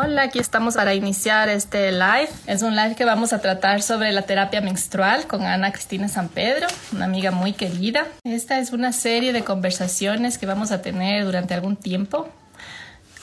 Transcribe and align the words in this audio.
Hola, 0.00 0.22
aquí 0.22 0.38
estamos 0.38 0.76
para 0.76 0.94
iniciar 0.94 1.48
este 1.48 1.90
live. 1.90 2.28
Es 2.46 2.62
un 2.62 2.76
live 2.76 2.94
que 2.94 3.04
vamos 3.04 3.32
a 3.32 3.40
tratar 3.40 3.82
sobre 3.82 4.12
la 4.12 4.22
terapia 4.22 4.60
menstrual 4.60 5.26
con 5.26 5.42
Ana 5.42 5.72
Cristina 5.72 6.06
San 6.06 6.28
Pedro, 6.28 6.68
una 6.92 7.06
amiga 7.06 7.32
muy 7.32 7.52
querida. 7.52 8.06
Esta 8.22 8.60
es 8.60 8.70
una 8.70 8.92
serie 8.92 9.32
de 9.32 9.42
conversaciones 9.42 10.38
que 10.38 10.46
vamos 10.46 10.70
a 10.70 10.82
tener 10.82 11.24
durante 11.24 11.54
algún 11.54 11.74
tiempo 11.74 12.28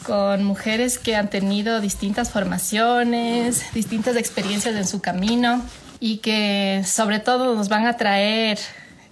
con 0.06 0.44
mujeres 0.44 1.00
que 1.00 1.16
han 1.16 1.30
tenido 1.30 1.80
distintas 1.80 2.30
formaciones, 2.32 3.74
distintas 3.74 4.18
experiencias 4.18 4.76
en 4.76 4.86
su 4.86 5.00
camino 5.00 5.62
y 6.02 6.18
que 6.18 6.84
sobre 6.86 7.20
todo 7.20 7.56
nos 7.56 7.70
van 7.70 7.88
a 7.88 7.96
traer 7.96 8.60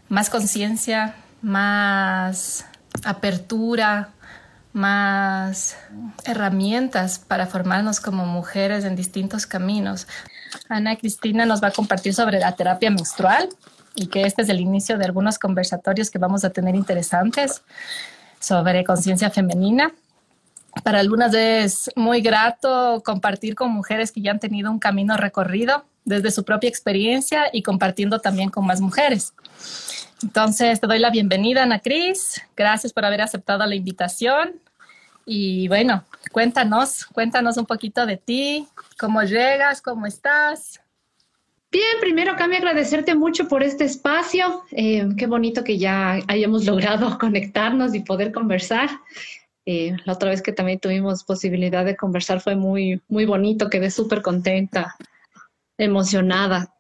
más 0.10 0.30
conciencia, 0.30 1.16
más 1.42 2.66
apertura, 3.06 4.10
más 4.74 5.78
herramientas 6.26 7.20
para 7.20 7.48
formarnos 7.48 8.00
como 8.00 8.26
mujeres 8.26 8.84
en 8.86 8.96
distintos 8.96 9.46
caminos. 9.46 10.08
Ana 10.68 10.96
Cristina 10.96 11.46
nos 11.46 11.64
va 11.64 11.68
a 11.68 11.72
compartir 11.72 12.14
sobre 12.14 12.40
la 12.40 12.56
terapia 12.56 12.90
menstrual 12.90 13.50
y 13.96 14.08
que 14.08 14.24
este 14.24 14.42
es 14.42 14.50
el 14.50 14.60
inicio 14.60 14.98
de 14.98 15.06
algunos 15.06 15.38
conversatorios 15.38 16.10
que 16.10 16.18
vamos 16.18 16.44
a 16.44 16.50
tener 16.50 16.76
interesantes 16.76 17.62
sobre 18.40 18.84
conciencia 18.84 19.30
femenina. 19.30 19.94
Para 20.84 21.00
algunas 21.00 21.34
es 21.36 21.92
muy 21.96 22.22
grato 22.22 23.04
compartir 23.06 23.54
con 23.54 23.72
mujeres 23.72 24.12
que 24.12 24.22
ya 24.22 24.32
han 24.32 24.40
tenido 24.40 24.72
un 24.72 24.80
camino 24.80 25.16
recorrido 25.18 25.86
desde 26.04 26.32
su 26.32 26.44
propia 26.44 26.68
experiencia 26.68 27.44
y 27.54 27.62
compartiendo 27.62 28.20
también 28.20 28.50
con 28.50 28.66
más 28.66 28.82
mujeres. 28.82 29.34
Entonces, 30.24 30.80
te 30.80 30.88
doy 30.88 31.00
la 31.00 31.12
bienvenida, 31.12 31.64
Ana 31.64 31.80
Cris. 31.80 32.42
Gracias 32.56 32.92
por 32.92 33.06
haber 33.06 33.22
aceptado 33.22 33.66
la 33.66 33.76
invitación. 33.76 34.54
Y 35.26 35.68
bueno, 35.68 36.04
cuéntanos, 36.32 37.06
cuéntanos 37.06 37.58
un 37.58 37.66
poquito 37.66 38.06
de 38.06 38.18
ti, 38.18 38.68
cómo 38.98 39.24
llegas, 39.24 39.82
cómo 39.82 40.06
estás. 40.06 40.82
Bien, 41.72 41.98
primero, 42.00 42.36
Cami, 42.36 42.58
agradecerte 42.58 43.16
mucho 43.16 43.48
por 43.48 43.64
este 43.64 43.86
espacio. 43.86 44.64
Eh, 44.72 45.08
qué 45.18 45.26
bonito 45.26 45.64
que 45.64 45.78
ya 45.78 46.20
hayamos 46.28 46.66
logrado 46.68 47.18
conectarnos 47.18 47.96
y 47.96 48.02
poder 48.02 48.32
conversar. 48.32 48.90
Eh, 49.66 49.96
la 50.06 50.14
otra 50.14 50.30
vez 50.30 50.42
que 50.42 50.52
también 50.52 50.80
tuvimos 50.80 51.24
posibilidad 51.24 51.86
de 51.86 51.96
conversar 51.96 52.42
fue 52.42 52.56
muy, 52.56 53.02
muy 53.08 53.26
bonito, 53.26 53.70
quedé 53.70 53.90
súper 53.90 54.22
contenta, 54.22 54.96
emocionada 55.78 56.74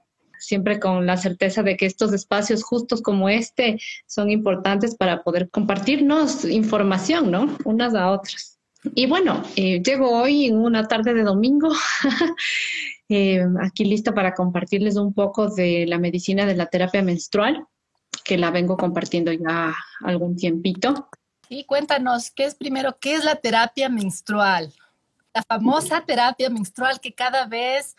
siempre 0.43 0.79
con 0.79 1.05
la 1.05 1.17
certeza 1.17 1.63
de 1.63 1.77
que 1.77 1.85
estos 1.85 2.13
espacios 2.13 2.63
justos 2.63 3.01
como 3.01 3.29
este 3.29 3.79
son 4.05 4.29
importantes 4.29 4.95
para 4.95 5.23
poder 5.23 5.49
compartirnos 5.49 6.45
información, 6.45 7.31
¿no? 7.31 7.57
Unas 7.65 7.95
a 7.95 8.11
otras. 8.11 8.59
Y 8.95 9.07
bueno, 9.07 9.43
eh, 9.55 9.81
llego 9.81 10.11
hoy 10.11 10.47
en 10.47 10.57
una 10.57 10.87
tarde 10.87 11.13
de 11.13 11.23
domingo, 11.23 11.69
eh, 13.09 13.41
aquí 13.61 13.85
lista 13.85 14.13
para 14.13 14.33
compartirles 14.33 14.97
un 14.97 15.13
poco 15.13 15.47
de 15.47 15.85
la 15.87 15.97
medicina 15.97 16.45
de 16.45 16.55
la 16.55 16.65
terapia 16.65 17.01
menstrual, 17.01 17.65
que 18.25 18.37
la 18.37 18.51
vengo 18.51 18.75
compartiendo 18.75 19.31
ya 19.31 19.73
algún 20.01 20.35
tiempito. 20.35 21.07
Y 21.47 21.63
cuéntanos, 21.63 22.31
¿qué 22.31 22.45
es 22.45 22.55
primero, 22.55 22.97
qué 22.99 23.15
es 23.15 23.23
la 23.23 23.35
terapia 23.35 23.87
menstrual? 23.87 24.73
La 25.33 25.43
famosa 25.43 26.01
terapia 26.01 26.49
menstrual 26.49 26.99
que 26.99 27.13
cada 27.13 27.45
vez 27.47 27.95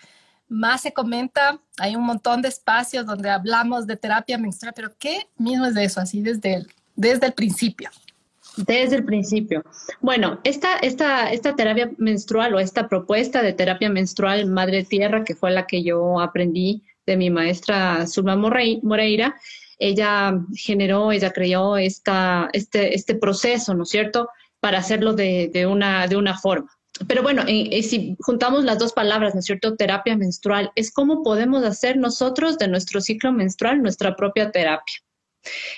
más 0.48 0.82
se 0.82 0.92
comenta, 0.92 1.58
hay 1.78 1.96
un 1.96 2.04
montón 2.04 2.42
de 2.42 2.48
espacios 2.48 3.06
donde 3.06 3.30
hablamos 3.30 3.86
de 3.86 3.96
terapia 3.96 4.38
menstrual, 4.38 4.74
pero 4.74 4.92
¿qué 4.98 5.28
mismo 5.36 5.66
es 5.66 5.74
de 5.74 5.84
eso, 5.84 6.00
así 6.00 6.22
desde 6.22 6.54
el, 6.54 6.72
desde 6.94 7.26
el 7.26 7.32
principio? 7.32 7.90
Desde 8.56 8.96
el 8.96 9.04
principio. 9.04 9.64
Bueno, 10.00 10.40
esta, 10.44 10.76
esta, 10.78 11.32
esta 11.32 11.56
terapia 11.56 11.90
menstrual 11.98 12.54
o 12.54 12.60
esta 12.60 12.88
propuesta 12.88 13.42
de 13.42 13.52
terapia 13.52 13.90
menstrual 13.90 14.46
Madre 14.46 14.84
Tierra, 14.84 15.24
que 15.24 15.34
fue 15.34 15.50
la 15.50 15.66
que 15.66 15.82
yo 15.82 16.20
aprendí 16.20 16.82
de 17.04 17.16
mi 17.16 17.30
maestra 17.30 18.06
Zulma 18.06 18.36
Moreira, 18.36 19.34
ella 19.78 20.40
generó, 20.54 21.10
ella 21.10 21.32
creó 21.32 21.76
esta, 21.76 22.48
este, 22.52 22.94
este 22.94 23.16
proceso, 23.16 23.74
¿no 23.74 23.82
es 23.82 23.88
cierto?, 23.88 24.28
para 24.60 24.78
hacerlo 24.78 25.12
de, 25.12 25.50
de, 25.52 25.66
una, 25.66 26.06
de 26.06 26.16
una 26.16 26.38
forma 26.38 26.70
pero 27.08 27.22
bueno, 27.22 27.42
eh, 27.48 27.68
eh, 27.72 27.82
si 27.82 28.16
juntamos 28.20 28.64
las 28.64 28.78
dos 28.78 28.92
palabras, 28.92 29.34
¿no 29.34 29.40
es 29.40 29.46
cierto? 29.46 29.74
Terapia 29.74 30.16
menstrual, 30.16 30.70
es 30.76 30.92
cómo 30.92 31.22
podemos 31.22 31.64
hacer 31.64 31.96
nosotros 31.96 32.56
de 32.56 32.68
nuestro 32.68 33.00
ciclo 33.00 33.32
menstrual 33.32 33.82
nuestra 33.82 34.14
propia 34.14 34.50
terapia. 34.50 34.96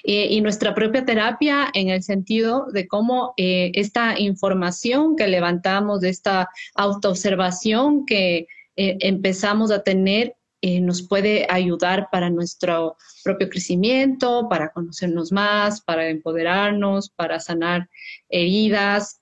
Eh, 0.04 0.28
y 0.31 0.41
nuestra 0.43 0.77
propia 0.77 1.04
terapia 1.04 1.69
en 1.75 1.88
el 1.88 2.04
sentido 2.04 2.66
de 2.72 2.87
cómo 2.87 3.34
esta 3.37 4.16
información 4.16 5.16
que 5.16 5.27
levantamos, 5.27 6.00
de 6.00 6.10
esta 6.10 6.49
autoobservación 6.77 8.06
que 8.06 8.47
empezamos 8.77 9.72
a 9.72 9.83
tener, 9.83 10.37
nos 10.62 11.03
puede 11.03 11.48
ayudar 11.50 12.09
para 12.12 12.31
nuestro 12.31 12.97
propio 13.25 13.48
crecimiento, 13.48 14.48
para 14.48 14.71
conocernos 14.71 15.33
más, 15.33 15.81
para 15.81 16.10
empoderarnos, 16.10 17.10
para 17.10 17.41
sanar 17.41 17.88
heridas, 18.28 19.21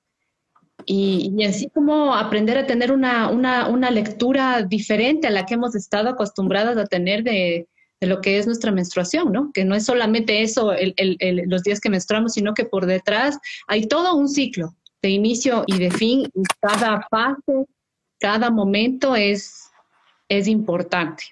y, 0.86 1.44
así 1.44 1.70
como 1.70 2.14
aprender 2.14 2.58
a 2.58 2.66
tener 2.66 2.92
una, 2.92 3.30
una, 3.30 3.68
una, 3.68 3.90
lectura 3.90 4.62
diferente 4.62 5.26
a 5.26 5.30
la 5.30 5.46
que 5.46 5.54
hemos 5.54 5.74
estado 5.74 6.10
acostumbradas 6.10 6.76
a 6.76 6.86
tener 6.86 7.22
de, 7.22 7.68
de, 8.00 8.06
lo 8.06 8.20
que 8.20 8.38
es 8.38 8.46
nuestra 8.46 8.70
menstruación, 8.70 9.32
¿no? 9.32 9.50
Que 9.52 9.64
no 9.64 9.74
es 9.74 9.86
solamente 9.86 10.42
eso, 10.42 10.72
los 11.46 11.62
días 11.62 11.80
que 11.80 11.90
menstruamos, 11.90 12.34
sino 12.34 12.54
que 12.54 12.64
por 12.64 12.86
detrás 12.86 13.38
hay 13.66 13.86
todo 13.86 14.14
un 14.14 14.28
ciclo 14.28 14.74
de 15.00 15.10
inicio 15.10 15.64
y 15.66 15.78
de 15.78 15.90
fin, 15.90 16.28
y 16.34 16.42
cada 16.60 17.06
fase, 17.10 17.66
cada 18.18 18.50
momento 18.50 19.16
es, 19.16 19.70
es 20.28 20.48
importante. 20.48 21.24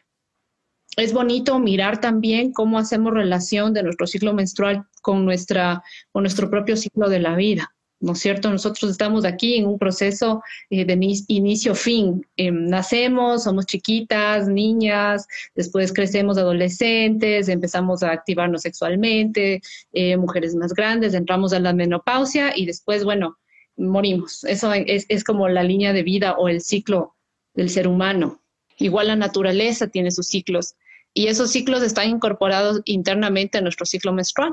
Es 0.97 1.15
bonito 1.15 1.59
mirar 1.59 2.01
también 2.01 2.53
cómo 2.53 2.79
hacemos 2.79 3.15
relación 3.15 3.73
de 3.73 3.83
nuestro 3.83 4.07
ciclo 4.07 4.35
menstrual 4.35 4.87
con, 5.01 5.25
nuestra, 5.25 5.83
con 6.13 6.23
nuestro 6.23 6.51
propio 6.51 6.77
ciclo 6.77 7.09
de 7.09 7.19
la 7.19 7.35
vida 7.35 7.73
¿no 8.03 8.13
es 8.13 8.19
cierto? 8.19 8.51
Nosotros 8.51 8.91
estamos 8.91 9.25
aquí 9.25 9.57
en 9.57 9.67
un 9.67 9.79
proceso 9.79 10.43
eh, 10.71 10.85
de 10.85 10.95
inicio-fin. 11.29 12.27
Em, 12.37 12.67
nacemos, 12.67 13.45
somos 13.45 13.65
chiquitas, 13.67 14.49
niñas, 14.49 15.27
después 15.55 15.93
crecemos 15.93 16.37
adolescentes, 16.37 17.49
empezamos 17.49 18.03
a 18.03 18.11
activarnos 18.11 18.63
sexualmente, 18.63 19.63
eh, 19.93 20.17
mujeres 20.17 20.55
más 20.57 20.75
grandes, 20.75 21.15
entramos 21.15 21.53
a 21.53 21.61
la 21.61 21.73
menopausia 21.73 22.53
y 22.57 22.67
después, 22.67 23.05
bueno, 23.05 23.39
morimos. 23.77 24.43
Eso 24.45 24.73
es, 24.73 25.07
es 25.09 25.25
como 25.25 25.49
la 25.49 25.63
línea 25.63 25.93
de 25.93 26.03
vida 26.03 26.33
o 26.37 26.49
el 26.49 26.61
ciclo 26.61 27.15
del 27.55 27.71
ser 27.71 27.87
humano. 27.87 28.41
Igual 28.79 29.07
la 29.07 29.17
naturaleza 29.17 29.87
tiene 29.87 30.11
sus 30.11 30.27
ciclos 30.27 30.75
y 31.15 31.29
esos 31.29 31.53
ciclos 31.53 31.83
están 31.83 32.09
incorporados 32.09 32.81
internamente 32.85 33.59
a 33.59 33.61
nuestro 33.61 33.87
ciclo 33.87 34.13
menstrual. 34.13 34.53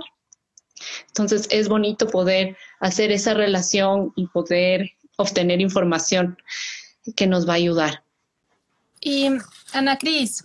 Entonces 1.07 1.47
es 1.51 1.67
bonito 1.67 2.07
poder 2.07 2.57
hacer 2.79 3.11
esa 3.11 3.33
relación 3.33 4.13
y 4.15 4.27
poder 4.27 4.91
obtener 5.17 5.61
información 5.61 6.37
que 7.15 7.27
nos 7.27 7.47
va 7.47 7.53
a 7.53 7.57
ayudar. 7.57 8.03
Y 9.01 9.29
Ana 9.73 9.97
Cris, 9.97 10.43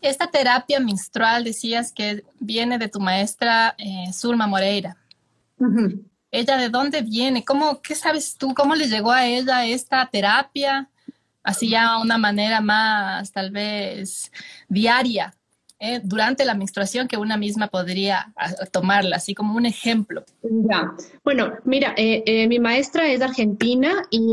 esta 0.00 0.26
terapia 0.30 0.80
menstrual 0.80 1.44
decías 1.44 1.92
que 1.92 2.24
viene 2.40 2.78
de 2.78 2.88
tu 2.88 3.00
maestra 3.00 3.74
eh, 3.78 4.12
Zulma 4.12 4.46
Moreira. 4.46 4.96
¿Ella 6.30 6.56
de 6.56 6.68
dónde 6.70 7.02
viene? 7.02 7.44
¿Cómo, 7.44 7.80
¿Qué 7.80 7.94
sabes 7.94 8.36
tú? 8.36 8.52
¿Cómo 8.54 8.74
le 8.74 8.88
llegó 8.88 9.12
a 9.12 9.26
ella 9.26 9.64
esta 9.64 10.08
terapia? 10.10 10.90
Así 11.42 11.68
ya 11.68 11.98
una 11.98 12.18
manera 12.18 12.60
más 12.60 13.30
tal 13.32 13.50
vez 13.50 14.32
diaria 14.68 15.34
eh, 15.84 16.00
durante 16.04 16.44
la 16.44 16.54
menstruación 16.54 17.08
que 17.08 17.16
una 17.16 17.36
misma 17.36 17.66
podría 17.66 18.32
tomarla, 18.70 19.16
así 19.16 19.34
como 19.34 19.56
un 19.56 19.66
ejemplo. 19.66 20.24
Ya, 20.42 20.92
bueno, 21.24 21.54
mira, 21.64 21.92
eh, 21.96 22.22
eh, 22.24 22.46
mi 22.46 22.60
maestra 22.60 23.08
es 23.08 23.20
argentina 23.20 24.04
y 24.08 24.32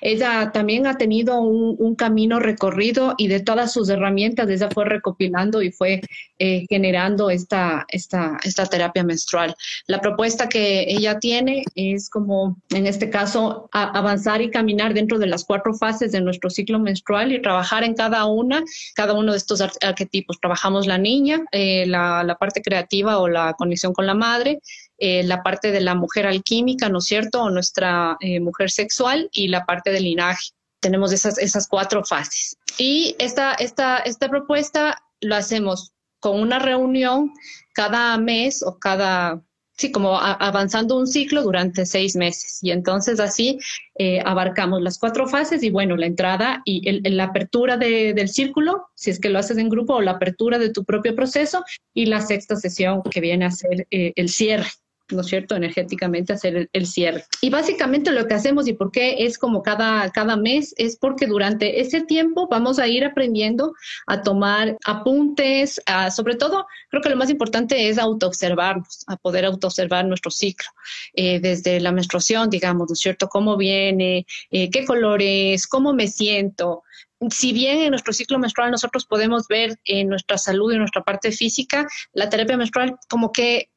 ella 0.00 0.50
también 0.52 0.86
ha 0.86 0.96
tenido 0.96 1.40
un, 1.40 1.78
camino 1.96 2.38
recorrido 2.38 3.14
y 3.18 3.28
de 3.28 3.40
todas 3.40 3.72
sus 3.72 3.88
herramientas 3.88 4.48
ella 4.48 4.68
fue 4.72 4.84
recopilando 4.84 5.62
y 5.62 5.72
fue 5.72 6.00
eh, 6.38 6.64
generando 6.68 7.30
esta, 7.30 7.86
esta, 7.88 8.38
esta 8.44 8.66
terapia 8.66 9.02
menstrual. 9.02 9.54
La 9.86 10.00
propuesta 10.00 10.48
que 10.48 10.84
ella 10.88 11.18
tiene 11.18 11.64
es 11.74 12.08
como, 12.08 12.56
en 12.70 12.86
este 12.86 13.10
caso, 13.10 13.68
avanzar 13.72 14.42
y 14.42 14.50
caminar 14.50 14.94
dentro 14.94 15.18
de 15.18 15.26
las 15.26 15.44
cuatro 15.44 15.74
fases 15.74 16.12
de 16.12 16.20
nuestro 16.20 16.50
ciclo 16.50 16.78
menstrual 16.78 17.32
y 17.32 17.42
trabajar 17.42 17.82
en 17.84 17.94
cada 17.94 18.26
una, 18.26 18.62
cada 18.94 19.14
uno 19.14 19.32
de 19.32 19.38
estos 19.38 19.60
arquetipos. 19.60 20.38
Trabajamos 20.40 20.86
la 20.86 20.98
niña, 20.98 21.40
eh, 21.52 21.84
la, 21.86 22.22
la 22.22 22.36
parte 22.36 22.62
creativa 22.62 23.18
o 23.18 23.28
la 23.28 23.54
conexión 23.54 23.92
con 23.92 24.06
la 24.06 24.14
madre, 24.14 24.60
eh, 24.98 25.22
la 25.24 25.42
parte 25.42 25.70
de 25.70 25.80
la 25.80 25.94
mujer 25.94 26.26
alquímica, 26.26 26.88
¿no 26.88 26.98
es 26.98 27.04
cierto? 27.04 27.42
O 27.42 27.50
nuestra 27.50 28.16
eh, 28.20 28.40
mujer 28.40 28.70
sexual 28.70 29.28
y 29.32 29.48
la 29.48 29.64
parte 29.64 29.90
del 29.90 30.04
linaje. 30.04 30.50
Tenemos 30.80 31.12
esas, 31.12 31.38
esas 31.38 31.66
cuatro 31.68 32.04
fases. 32.04 32.56
Y 32.78 33.16
esta, 33.18 33.54
esta, 33.54 33.98
esta 33.98 34.28
propuesta 34.28 35.02
lo 35.20 35.34
hacemos 35.34 35.92
con 36.20 36.40
una 36.40 36.58
reunión 36.58 37.32
cada 37.74 38.16
mes 38.18 38.62
o 38.62 38.78
cada 38.78 39.42
sí, 39.78 39.92
como 39.92 40.18
avanzando 40.18 40.98
un 40.98 41.06
ciclo 41.06 41.42
durante 41.42 41.86
seis 41.86 42.16
meses. 42.16 42.58
Y 42.62 42.72
entonces 42.72 43.20
así 43.20 43.58
eh, 43.98 44.20
abarcamos 44.24 44.82
las 44.82 44.98
cuatro 44.98 45.26
fases 45.28 45.62
y 45.62 45.70
bueno, 45.70 45.96
la 45.96 46.06
entrada 46.06 46.60
y 46.64 47.00
la 47.08 47.24
apertura 47.24 47.76
del 47.76 48.28
círculo, 48.28 48.88
si 48.94 49.10
es 49.10 49.20
que 49.20 49.30
lo 49.30 49.38
haces 49.38 49.56
en 49.58 49.68
grupo, 49.68 49.94
o 49.94 50.00
la 50.02 50.12
apertura 50.12 50.58
de 50.58 50.70
tu 50.70 50.84
propio 50.84 51.14
proceso 51.14 51.64
y 51.94 52.06
la 52.06 52.20
sexta 52.20 52.56
sesión 52.56 53.02
que 53.02 53.20
viene 53.20 53.46
a 53.46 53.50
ser 53.50 53.86
eh, 53.90 54.12
el 54.16 54.28
cierre. 54.28 54.68
¿No 55.10 55.20
es 55.22 55.26
cierto?, 55.26 55.56
energéticamente 55.56 56.32
hacer 56.32 56.68
el, 56.72 56.86
cierre. 56.86 57.24
Y 57.40 57.50
básicamente 57.50 58.12
lo 58.12 58.26
que 58.26 58.34
hacemos 58.34 58.68
y 58.68 58.72
por 58.72 58.90
qué 58.90 59.24
es 59.24 59.38
como 59.38 59.62
cada, 59.62 60.10
cada 60.10 60.36
mes 60.36 60.74
es 60.76 60.96
porque 60.96 61.26
durante 61.26 61.80
ese 61.80 62.02
tiempo 62.02 62.48
vamos 62.50 62.78
a 62.78 62.86
ir 62.86 63.04
aprendiendo 63.04 63.74
a 64.06 64.22
tomar 64.22 64.76
apuntes, 64.84 65.80
sobre 66.14 66.36
todo 66.36 66.66
creo 66.90 67.02
que 67.02 67.10
lo 67.10 67.16
más 67.16 67.30
importante 67.30 67.88
es 67.88 67.98
autoobservarnos, 67.98 69.04
a 69.06 69.16
poder 69.16 69.44
autoobservar 69.44 70.04
nuestro 70.06 70.30
ciclo, 70.30 70.68
eh, 71.14 71.40
desde 71.40 71.80
la 71.80 71.92
menstruación, 71.92 72.50
digamos, 72.50 72.88
¿no 72.88 72.94
es 72.94 73.00
cierto?, 73.00 73.28
cómo 73.28 73.56
viene, 73.56 74.26
eh, 74.50 74.70
qué 74.70 74.84
colores, 74.84 75.66
cómo 75.66 75.92
me 75.92 76.08
siento, 76.08 76.82
si 77.30 77.52
bien 77.52 77.82
en 77.82 77.90
nuestro 77.90 78.12
ciclo 78.12 78.38
menstrual 78.38 78.70
nosotros 78.70 79.06
podemos 79.06 79.48
ver 79.48 79.78
en 79.84 80.08
nuestra 80.08 80.38
salud 80.38 80.72
y 80.72 80.78
nuestra 80.78 81.02
parte 81.02 81.32
física, 81.32 81.86
la 82.12 82.28
terapia 82.28 82.56
menstrual 82.56 82.96
como 83.08 83.32
que 83.32 83.70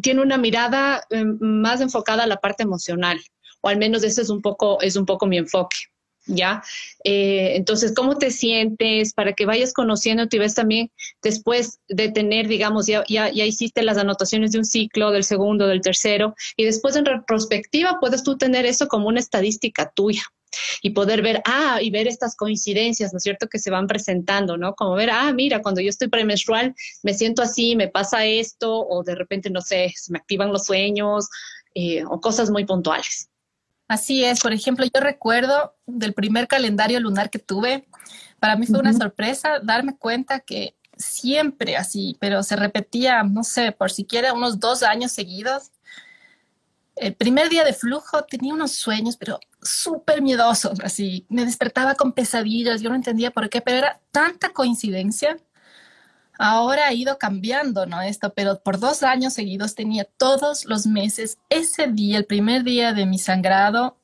tiene 0.00 0.22
una 0.22 0.38
mirada 0.38 1.04
em, 1.10 1.38
más 1.40 1.80
enfocada 1.80 2.24
a 2.24 2.26
la 2.26 2.36
parte 2.36 2.62
emocional, 2.62 3.20
o 3.60 3.68
al 3.68 3.78
menos 3.78 4.04
ese 4.04 4.22
es 4.22 4.30
un 4.30 4.42
poco, 4.42 4.80
es 4.80 4.96
un 4.96 5.06
poco 5.06 5.26
mi 5.26 5.38
enfoque. 5.38 5.76
¿Ya? 6.24 6.62
Eh, 7.02 7.56
entonces, 7.56 7.92
¿cómo 7.96 8.16
te 8.16 8.30
sientes? 8.30 9.12
Para 9.12 9.32
que 9.32 9.44
vayas 9.44 9.72
conociendo, 9.72 10.28
y 10.30 10.38
ves 10.38 10.54
también 10.54 10.88
después 11.20 11.80
de 11.88 12.12
tener, 12.12 12.46
digamos, 12.46 12.86
ya, 12.86 13.02
ya, 13.08 13.28
ya 13.32 13.44
hiciste 13.44 13.82
las 13.82 13.98
anotaciones 13.98 14.52
de 14.52 14.58
un 14.58 14.64
ciclo, 14.64 15.10
del 15.10 15.24
segundo, 15.24 15.66
del 15.66 15.80
tercero, 15.80 16.36
y 16.56 16.64
después 16.64 16.94
en 16.94 17.06
retrospectiva 17.06 17.98
puedes 18.00 18.22
tú 18.22 18.38
tener 18.38 18.66
eso 18.66 18.86
como 18.86 19.08
una 19.08 19.18
estadística 19.18 19.90
tuya 19.96 20.22
y 20.82 20.90
poder 20.90 21.22
ver, 21.22 21.42
ah, 21.44 21.78
y 21.80 21.90
ver 21.90 22.08
estas 22.08 22.36
coincidencias, 22.36 23.12
¿no 23.12 23.18
es 23.18 23.22
cierto?, 23.22 23.48
que 23.48 23.58
se 23.58 23.70
van 23.70 23.86
presentando, 23.86 24.56
¿no? 24.56 24.74
Como 24.74 24.94
ver, 24.94 25.10
ah, 25.10 25.32
mira, 25.32 25.62
cuando 25.62 25.80
yo 25.80 25.88
estoy 25.88 26.08
premenstrual 26.08 26.74
me 27.02 27.14
siento 27.14 27.42
así, 27.42 27.76
me 27.76 27.88
pasa 27.88 28.24
esto, 28.24 28.86
o 28.86 29.02
de 29.02 29.14
repente, 29.14 29.50
no 29.50 29.60
sé, 29.60 29.92
se 29.94 30.12
me 30.12 30.18
activan 30.18 30.52
los 30.52 30.66
sueños, 30.66 31.28
eh, 31.74 32.04
o 32.04 32.20
cosas 32.20 32.50
muy 32.50 32.64
puntuales. 32.64 33.28
Así 33.88 34.24
es, 34.24 34.40
por 34.40 34.52
ejemplo, 34.52 34.86
yo 34.86 35.00
recuerdo 35.00 35.74
del 35.86 36.14
primer 36.14 36.48
calendario 36.48 37.00
lunar 37.00 37.28
que 37.28 37.38
tuve, 37.38 37.86
para 38.40 38.56
mí 38.56 38.66
fue 38.66 38.78
una 38.78 38.92
sorpresa 38.92 39.60
darme 39.62 39.96
cuenta 39.96 40.40
que 40.40 40.74
siempre 40.96 41.76
así, 41.76 42.16
pero 42.20 42.42
se 42.42 42.56
repetía, 42.56 43.22
no 43.22 43.44
sé, 43.44 43.72
por 43.72 43.90
siquiera 43.90 44.32
unos 44.32 44.60
dos 44.60 44.82
años 44.82 45.12
seguidos, 45.12 45.71
el 47.02 47.14
primer 47.14 47.48
día 47.48 47.64
de 47.64 47.72
flujo 47.72 48.22
tenía 48.24 48.54
unos 48.54 48.72
sueños, 48.72 49.16
pero 49.16 49.40
súper 49.60 50.22
miedosos, 50.22 50.78
así. 50.80 51.26
Me 51.28 51.44
despertaba 51.44 51.94
con 51.96 52.12
pesadillas, 52.12 52.80
yo 52.80 52.90
no 52.90 52.94
entendía 52.94 53.30
por 53.32 53.50
qué, 53.50 53.60
pero 53.60 53.78
era 53.78 54.00
tanta 54.12 54.50
coincidencia. 54.50 55.36
Ahora 56.38 56.86
ha 56.86 56.92
ido 56.92 57.18
cambiando, 57.18 57.86
¿no? 57.86 58.00
Esto, 58.00 58.32
pero 58.34 58.62
por 58.62 58.78
dos 58.78 59.02
años 59.02 59.34
seguidos 59.34 59.74
tenía 59.74 60.04
todos 60.04 60.64
los 60.64 60.86
meses, 60.86 61.38
ese 61.50 61.88
día, 61.88 62.18
el 62.18 62.24
primer 62.24 62.62
día 62.62 62.92
de 62.92 63.04
mi 63.04 63.18
sangrado, 63.18 63.98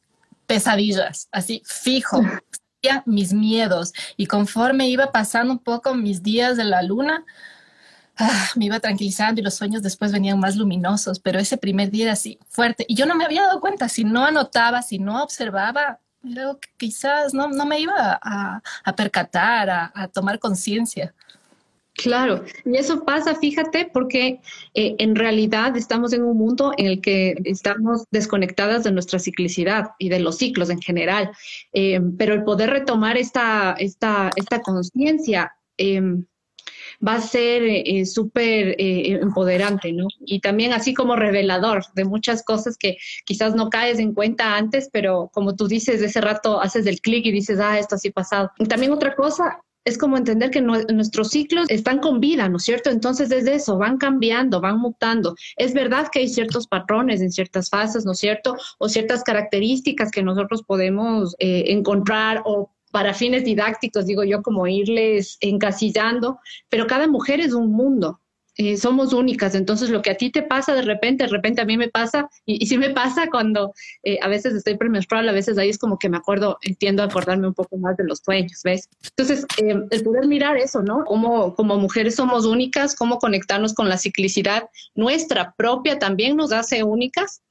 pesadillas, 0.47 1.29
así 1.31 1.63
fijo, 1.65 2.21
mis 3.07 3.33
miedos. 3.33 3.93
Y 4.17 4.27
conforme 4.27 4.89
iba 4.89 5.13
pasando 5.13 5.53
un 5.53 5.59
poco 5.59 5.95
mis 5.95 6.23
días 6.23 6.57
de 6.57 6.65
la 6.65 6.83
luna, 6.83 7.25
Ah, 8.21 8.49
me 8.57 8.65
iba 8.65 8.81
tranquilizando 8.81 9.41
y 9.41 9.45
los 9.45 9.55
sueños 9.55 9.81
después 9.81 10.11
venían 10.11 10.41
más 10.41 10.57
luminosos, 10.57 11.21
pero 11.21 11.39
ese 11.39 11.57
primer 11.57 11.91
día 11.93 12.05
era 12.05 12.13
así 12.15 12.39
fuerte 12.49 12.85
y 12.89 12.97
yo 12.97 13.07
no 13.07 13.15
me 13.15 13.25
había 13.25 13.43
dado 13.43 13.61
cuenta, 13.61 13.89
si 13.89 14.03
no 14.03 14.25
anotaba, 14.25 14.83
si 14.83 14.99
no 14.99 15.23
observaba, 15.23 16.01
quizás 16.77 17.33
no, 17.33 17.49
no 17.49 17.65
me 17.65 17.81
iba 17.81 18.19
a, 18.21 18.61
percatar, 18.97 19.71
a, 19.71 20.09
tomar 20.09 20.41
conciencia. 20.41 21.15
Claro, 21.95 22.45
y 22.65 22.77
eso 22.77 23.05
pasa, 23.05 23.35
fíjate, 23.35 23.91
porque 23.93 24.41
eh, 24.75 24.95
en 24.99 25.17
realidad 25.17 25.77
estamos 25.77 26.13
en 26.13 26.23
un 26.23 26.37
mundo 26.37 26.73
en 26.77 26.87
el 26.87 27.01
que 27.01 27.37
estamos 27.45 28.05
desconectadas 28.13 28.85
de 28.85 28.93
nuestra 28.93 29.19
ciclicidad 29.19 29.91
y 29.99 30.09
de 30.09 30.21
los 30.21 30.39
ciclos 30.39 30.71
en 30.71 30.81
general, 30.81 31.31
eh, 31.73 32.01
pero 32.17 32.35
el 32.35 32.45
poder 32.45 32.71
retomar 32.71 33.17
esta, 33.17 33.75
esta, 33.79 34.31
esta 34.37 34.61
conciencia 34.63 35.53
em, 35.77 36.25
va 37.07 37.15
a 37.15 37.21
ser 37.21 37.63
eh, 37.63 38.05
súper 38.07 38.75
eh, 38.79 39.19
empoderante, 39.21 39.93
¿no? 39.93 40.07
Y 40.21 40.41
también 40.41 40.73
así 40.73 40.95
como 40.95 41.17
revelador 41.17 41.85
de 41.95 42.05
muchas 42.05 42.43
cosas 42.43 42.77
que 42.77 42.97
quizás 43.25 43.55
no 43.55 43.71
caes 43.71 43.99
en 43.99 44.15
cuenta 44.15 44.57
antes, 44.57 44.89
pero 44.93 45.31
como 45.33 45.55
tú 45.55 45.69
dices, 45.69 46.01
de 46.01 46.07
ese 46.07 46.21
rato 46.21 46.61
haces 46.61 46.87
el 46.87 47.01
clic 47.01 47.27
y 47.27 47.33
dices, 47.33 47.61
ah, 47.61 47.79
esto 47.79 47.95
así 47.95 48.11
pasado. 48.11 48.51
Y 48.59 48.67
también 48.67 48.93
otra 48.93 49.15
cosa, 49.15 49.61
es 49.89 49.97
como 49.97 50.17
entender 50.17 50.51
que 50.51 50.61
nuestros 50.61 51.31
ciclos 51.31 51.67
están 51.71 51.99
con 51.99 52.21
vida, 52.21 52.49
¿no 52.49 52.59
es 52.59 52.65
cierto? 52.65 52.91
Entonces, 52.91 53.31
desde 53.31 53.55
eso, 53.55 53.79
van 53.79 53.97
cambiando, 53.97 54.61
van 54.61 54.79
mutando. 54.79 55.35
Es 55.57 55.73
verdad 55.73 56.09
que 56.13 56.21
hay 56.21 56.29
ciertos 56.29 56.67
patrones 56.67 57.23
en 57.23 57.33
ciertas 57.33 57.71
fases, 57.71 58.05
¿no 58.05 58.13
es 58.13 58.19
cierto? 58.19 58.55
O 58.79 58.89
ciertas 58.89 59.25
características 59.25 60.11
que 60.11 60.23
nosotros 60.23 60.63
podemos 60.63 61.35
eh, 61.39 61.65
encontrar 61.69 62.43
o 62.45 62.71
para 62.91 63.15
fines 63.15 63.45
didácticos, 63.45 64.07
digo 64.07 64.25
yo, 64.25 64.43
como 64.43 64.67
irles 64.67 65.39
encasillando, 65.41 66.39
pero 66.69 66.87
cada 66.87 67.07
mujer 67.07 67.41
es 67.41 67.53
un 67.53 67.73
mundo. 67.73 68.21
Eh, 68.61 68.77
somos 68.77 69.13
únicas, 69.13 69.55
entonces 69.55 69.89
lo 69.89 70.03
que 70.03 70.11
a 70.11 70.17
ti 70.17 70.31
te 70.31 70.43
pasa 70.43 70.75
de 70.75 70.83
repente, 70.83 71.23
de 71.23 71.31
repente 71.31 71.61
a 71.61 71.65
mí 71.65 71.77
me 71.77 71.91
pasa, 71.91 72.29
y, 72.45 72.67
sí 72.67 72.77
me 72.77 72.91
pasa 72.91 73.29
cuando 73.31 73.73
eh, 74.03 74.19
a 74.21 74.27
veces 74.27 74.53
estoy 74.53 74.77
premenstrual, 74.77 75.29
a 75.29 75.33
veces 75.33 75.59
ahí 75.59 75.69
es 75.69 75.79
como 75.79 75.97
que 75.97 76.09
me 76.09 76.17
acuerdo, 76.17 76.59
entiendo 76.63 77.05
acordarme 77.05 77.47
un 77.47 77.55
poco 77.55 77.77
más 77.77 77.97
de 77.97 78.03
los 78.03 78.19
sueños, 78.19 78.61
¿ves? 78.65 78.89
Entonces, 79.17 79.47
eh, 79.59 79.77
el 79.89 80.03
poder 80.03 80.27
mirar 80.27 80.57
eso, 80.57 80.83
¿no? 80.83 81.05
Como, 81.05 81.55
como 81.55 81.79
mujeres 81.79 82.17
somos 82.17 82.47
únicas, 82.47 82.97
cómo 82.97 83.21
conectarnos 83.21 83.75
con 83.75 83.89
la 83.89 83.97
ciclicidad 83.97 84.69
nuestra 84.97 85.55
propia 85.57 86.01
también 86.01 86.37
nos 86.37 86.51
hace 86.51 86.83
únicas, 86.83 87.43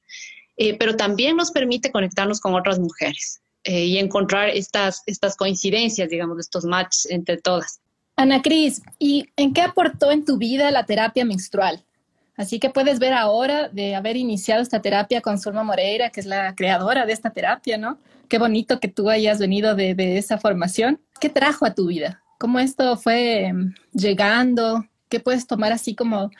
pero 0.78 0.96
también 0.96 1.36
nos 1.36 1.52
permite 1.52 1.90
conectarnos 1.90 2.40
con 2.40 2.54
otras 2.54 2.80
mujeres. 2.80 3.40
Eh, 3.68 3.84
y 3.84 3.98
encontrar 3.98 4.48
estas, 4.48 5.02
estas 5.04 5.36
coincidencias, 5.36 6.08
digamos, 6.08 6.38
estos 6.38 6.64
matches 6.64 7.06
entre 7.10 7.36
todas. 7.36 7.80
Ana 8.16 8.40
Cris, 8.40 8.80
¿y 8.98 9.26
en 9.36 9.52
qué 9.52 9.60
aportó 9.60 10.10
en 10.10 10.24
tu 10.24 10.38
vida 10.38 10.70
la 10.70 10.86
terapia 10.86 11.26
menstrual? 11.26 11.84
Así 12.34 12.60
que 12.60 12.70
puedes 12.70 12.98
ver 12.98 13.12
ahora 13.12 13.68
de 13.68 13.94
haber 13.94 14.16
iniciado 14.16 14.62
esta 14.62 14.80
terapia 14.80 15.20
con 15.20 15.38
Zulma 15.38 15.64
Moreira, 15.64 16.08
que 16.08 16.20
es 16.20 16.24
la 16.24 16.54
creadora 16.54 17.04
de 17.04 17.12
esta 17.12 17.28
terapia, 17.28 17.76
¿no? 17.76 17.98
Qué 18.30 18.38
bonito 18.38 18.80
que 18.80 18.88
tú 18.88 19.10
hayas 19.10 19.38
venido 19.38 19.74
de, 19.74 19.94
de 19.94 20.16
esa 20.16 20.38
formación. 20.38 21.02
¿Qué 21.20 21.28
trajo 21.28 21.66
a 21.66 21.74
tu 21.74 21.88
vida? 21.88 22.22
¿Cómo 22.38 22.60
esto 22.60 22.96
fue 22.96 23.52
mm, 23.52 23.74
llegando? 23.92 24.86
¿Qué 25.08 25.20
puedes 25.20 25.46
tomar 25.46 25.72
así 25.72 25.94
como 25.94 26.30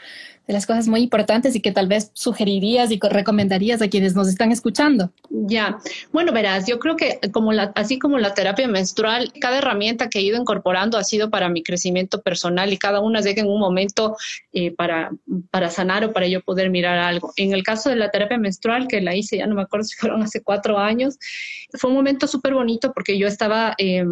de 0.49 0.55
las 0.55 0.67
cosas 0.67 0.89
muy 0.89 1.03
importantes 1.03 1.55
y 1.55 1.61
que 1.61 1.73
tal 1.73 1.89
vez 1.89 2.11
sugerirías 2.15 2.91
y 2.91 2.99
recomendarías 2.99 3.83
a 3.83 3.89
quienes 3.89 4.15
nos 4.15 4.29
están 4.29 4.51
escuchando? 4.51 5.13
Ya, 5.29 5.79
bueno, 6.11 6.33
verás, 6.33 6.67
yo 6.67 6.79
creo 6.79 6.97
que 6.97 7.21
como 7.33 7.53
la, 7.53 7.73
así 7.75 7.99
como 7.99 8.19
la 8.19 8.33
terapia 8.33 8.67
menstrual, 8.67 9.31
cada 9.41 9.59
herramienta 9.59 10.09
que 10.09 10.19
he 10.19 10.23
ido 10.23 10.41
incorporando 10.41 10.97
ha 10.97 11.05
sido 11.05 11.29
para 11.29 11.51
mi 11.51 11.63
crecimiento 11.63 12.23
personal 12.23 12.73
y 12.73 12.79
cada 12.79 13.01
una 13.01 13.21
llega 13.21 13.43
en 13.43 13.49
un 13.49 13.61
momento 13.61 14.17
eh, 14.53 14.71
para, 14.75 15.11
para 15.51 15.69
sanar 15.69 16.05
o 16.05 16.13
para 16.13 16.27
yo 16.27 16.41
poder 16.41 16.71
mirar 16.71 16.99
algo. 16.99 17.33
En 17.37 17.53
el 17.53 17.63
caso 17.63 17.91
de 17.91 17.97
la 17.97 18.11
terapia 18.11 18.39
menstrual, 18.39 18.89
que 18.89 19.03
la 19.03 19.15
hice, 19.15 19.37
ya 19.37 19.47
no 19.47 19.55
me 19.55 19.63
acuerdo 19.63 19.85
si 19.85 19.97
fueron 19.97 20.23
hace 20.23 20.43
cuatro 20.43 20.79
años, 20.79 21.19
fue 21.75 21.91
un 21.91 21.97
momento 21.97 22.27
súper 22.27 22.55
bonito 22.55 22.93
porque 22.93 23.19
yo 23.19 23.29
estaba... 23.29 23.75
Eh, 23.77 24.05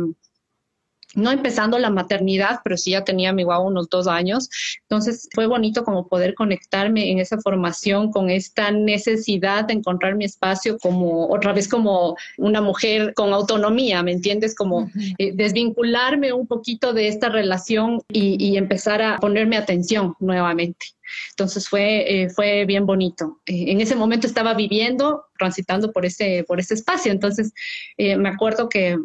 no 1.16 1.30
empezando 1.30 1.78
la 1.78 1.90
maternidad, 1.90 2.60
pero 2.62 2.76
sí 2.76 2.92
ya 2.92 3.02
tenía 3.02 3.32
mi 3.32 3.42
guau 3.42 3.66
unos 3.66 3.88
dos 3.88 4.06
años. 4.06 4.48
Entonces 4.82 5.28
fue 5.34 5.46
bonito 5.46 5.82
como 5.82 6.08
poder 6.08 6.34
conectarme 6.34 7.10
en 7.10 7.18
esa 7.18 7.38
formación 7.38 8.12
con 8.12 8.30
esta 8.30 8.70
necesidad 8.70 9.64
de 9.64 9.74
encontrar 9.74 10.14
mi 10.14 10.26
espacio 10.26 10.78
como 10.78 11.28
otra 11.28 11.52
vez 11.52 11.68
como 11.68 12.16
una 12.36 12.60
mujer 12.60 13.14
con 13.14 13.32
autonomía, 13.32 14.02
¿me 14.02 14.12
entiendes? 14.12 14.54
Como 14.54 14.90
eh, 15.18 15.32
desvincularme 15.34 16.32
un 16.32 16.46
poquito 16.46 16.92
de 16.92 17.08
esta 17.08 17.30
relación 17.30 18.02
y, 18.12 18.56
empezar 18.56 19.02
a 19.02 19.18
ponerme 19.18 19.56
atención 19.56 20.14
nuevamente. 20.18 20.86
Entonces 21.30 21.68
fue, 21.68 22.22
eh, 22.22 22.30
fue 22.30 22.64
bien 22.64 22.86
bonito. 22.86 23.40
Eh, 23.46 23.70
en 23.72 23.80
ese 23.80 23.94
momento 23.94 24.26
estaba 24.26 24.54
viviendo, 24.54 25.24
transitando 25.38 25.92
por 25.92 26.06
ese, 26.06 26.44
por 26.46 26.58
ese 26.58 26.74
espacio. 26.74 27.12
Entonces 27.12 27.52
me 27.98 28.28
acuerdo 28.28 28.68
que 28.68 28.96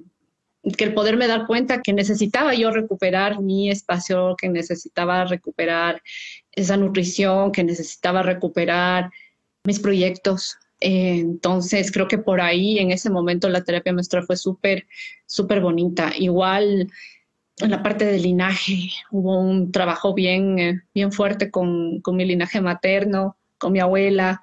que 0.78 0.84
el 0.84 0.94
poderme 0.94 1.28
dar 1.28 1.48
cuenta 1.48 1.82
que 1.82 1.94
necesitaba 1.94 2.54
yo 2.54 2.72
recuperar 2.72 3.42
mi 3.42 3.70
espacio, 3.72 4.36
que 4.38 4.50
necesitaba 4.50 5.26
recuperar 5.26 6.02
esa 6.52 6.78
nutrición, 6.78 7.52
que 7.52 7.64
necesitaba 7.64 8.22
recuperar 8.22 9.10
mis 9.64 9.80
proyectos. 9.80 10.58
Eh, 10.80 11.20
entonces, 11.20 11.92
creo 11.92 12.08
que 12.08 12.18
por 12.18 12.42
ahí, 12.42 12.80
en 12.80 12.92
ese 12.92 13.10
momento, 13.10 13.50
la 13.50 13.64
terapia 13.64 13.94
menstrual 13.94 14.26
fue 14.26 14.38
súper, 14.38 14.88
súper 15.26 15.62
bonita. 15.62 16.12
Igual, 16.16 16.92
en 17.58 17.72
la 17.72 17.82
parte 17.82 18.06
del 18.06 18.22
linaje, 18.22 18.92
hubo 19.12 19.40
un 19.40 19.72
trabajo 19.72 20.14
bien, 20.14 20.84
bien 20.94 21.12
fuerte 21.12 21.50
con, 21.50 22.02
con 22.02 22.16
mi 22.16 22.26
linaje 22.26 22.62
materno, 22.62 23.38
con 23.58 23.72
mi 23.72 23.80
abuela. 23.80 24.42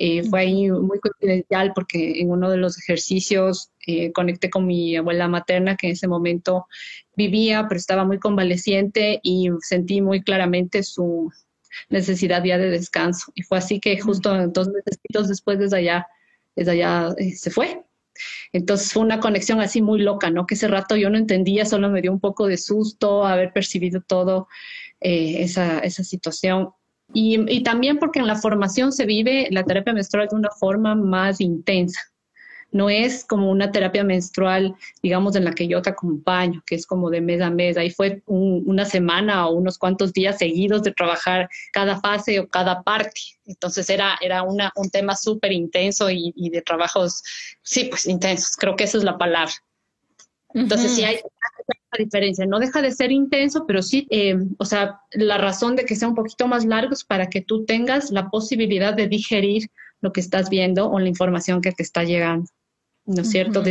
Eh, 0.00 0.22
fue 0.22 0.40
ahí 0.40 0.70
muy 0.70 1.00
confidencial 1.00 1.72
porque 1.74 2.20
en 2.20 2.30
uno 2.30 2.50
de 2.50 2.56
los 2.56 2.78
ejercicios 2.78 3.72
eh, 3.84 4.12
conecté 4.12 4.48
con 4.48 4.64
mi 4.64 4.96
abuela 4.96 5.26
materna 5.26 5.76
que 5.76 5.88
en 5.88 5.94
ese 5.94 6.06
momento 6.06 6.66
vivía, 7.16 7.66
pero 7.68 7.78
estaba 7.78 8.04
muy 8.04 8.20
convaleciente 8.20 9.18
y 9.24 9.50
sentí 9.60 10.00
muy 10.00 10.22
claramente 10.22 10.84
su 10.84 11.32
necesidad 11.88 12.44
ya 12.44 12.58
de 12.58 12.70
descanso. 12.70 13.32
Y 13.34 13.42
fue 13.42 13.58
así 13.58 13.80
que 13.80 13.98
justo 13.98 14.30
dos 14.48 14.68
meses 14.68 15.28
después 15.28 15.58
desde 15.58 15.78
allá, 15.78 16.06
desde 16.54 16.72
allá 16.72 17.14
eh, 17.18 17.32
se 17.32 17.50
fue. 17.50 17.82
Entonces 18.52 18.92
fue 18.92 19.02
una 19.02 19.18
conexión 19.18 19.60
así 19.60 19.82
muy 19.82 20.00
loca, 20.00 20.30
¿no? 20.30 20.46
Que 20.46 20.54
ese 20.54 20.68
rato 20.68 20.96
yo 20.96 21.10
no 21.10 21.18
entendía, 21.18 21.66
solo 21.66 21.90
me 21.90 22.02
dio 22.02 22.12
un 22.12 22.20
poco 22.20 22.46
de 22.46 22.56
susto 22.56 23.24
haber 23.26 23.52
percibido 23.52 24.00
todo 24.00 24.48
esa, 25.00 25.78
esa 25.80 26.02
situación. 26.02 26.70
Y, 27.14 27.62
también 27.62 27.98
porque 27.98 28.18
en 28.18 28.26
la 28.26 28.36
formación 28.36 28.92
se 28.92 29.06
vive 29.06 29.48
la 29.50 29.64
terapia 29.64 29.92
menstrual 29.92 30.28
de 30.28 30.36
una 30.36 30.50
forma 30.50 30.94
más 30.94 31.40
intensa. 31.40 32.00
No 32.70 32.90
es 32.90 33.24
como 33.24 33.50
una 33.50 33.72
terapia 33.72 34.04
menstrual, 34.04 34.76
digamos, 35.02 35.34
en 35.34 35.46
la 35.46 35.52
que 35.52 35.66
yo 35.66 35.80
te 35.80 35.88
acompaño, 35.88 36.62
que 36.66 36.74
es 36.74 36.86
como 36.86 37.08
de 37.08 37.22
mes 37.22 37.40
a 37.40 37.48
mes. 37.48 37.78
Ahí 37.78 37.90
fue 37.90 38.22
una 38.26 38.84
semana 38.84 39.46
o 39.46 39.54
unos 39.54 39.78
cuantos 39.78 40.12
días 40.12 40.36
seguidos 40.36 40.82
de 40.82 40.92
trabajar 40.92 41.48
cada 41.72 41.98
fase 41.98 42.40
o 42.40 42.48
cada 42.48 42.82
parte. 42.82 43.20
Entonces 43.46 43.88
era, 43.88 44.18
era 44.20 44.42
un 44.42 44.90
tema 44.92 45.16
súper 45.16 45.52
intenso 45.52 46.10
y, 46.10 46.34
y, 46.36 46.50
de 46.50 46.60
trabajos, 46.60 47.22
sí, 47.62 47.84
pues 47.84 48.06
intensos. 48.06 48.54
Creo 48.56 48.76
que 48.76 48.84
esa 48.84 48.98
es 48.98 49.04
la 49.04 49.16
palabra. 49.16 49.52
Entonces, 50.54 50.94
sí 50.94 51.04
hay 51.04 51.16
una 51.16 52.04
diferencia. 52.04 52.46
No 52.46 52.58
deja 52.58 52.82
de 52.82 52.92
ser 52.92 53.12
intenso, 53.12 53.66
pero 53.66 53.82
sí, 53.82 54.06
eh, 54.10 54.36
o 54.58 54.64
sea, 54.64 55.00
la 55.12 55.38
razón 55.38 55.76
de 55.76 55.84
que 55.84 55.96
sea 55.96 56.08
un 56.08 56.14
poquito 56.14 56.46
más 56.48 56.64
largo 56.64 56.92
es 56.92 57.04
para 57.04 57.28
que 57.28 57.40
tú 57.40 57.64
tengas 57.64 58.10
la 58.10 58.30
posibilidad 58.30 58.94
de 58.94 59.08
digerir 59.08 59.70
lo 60.00 60.12
que 60.12 60.20
estás 60.20 60.48
viendo 60.48 60.90
o 60.90 60.98
la 60.98 61.08
información 61.08 61.60
que 61.60 61.72
te 61.72 61.82
está 61.82 62.04
llegando. 62.04 62.48
¿No 63.04 63.22
es 63.22 63.30
cierto? 63.30 63.62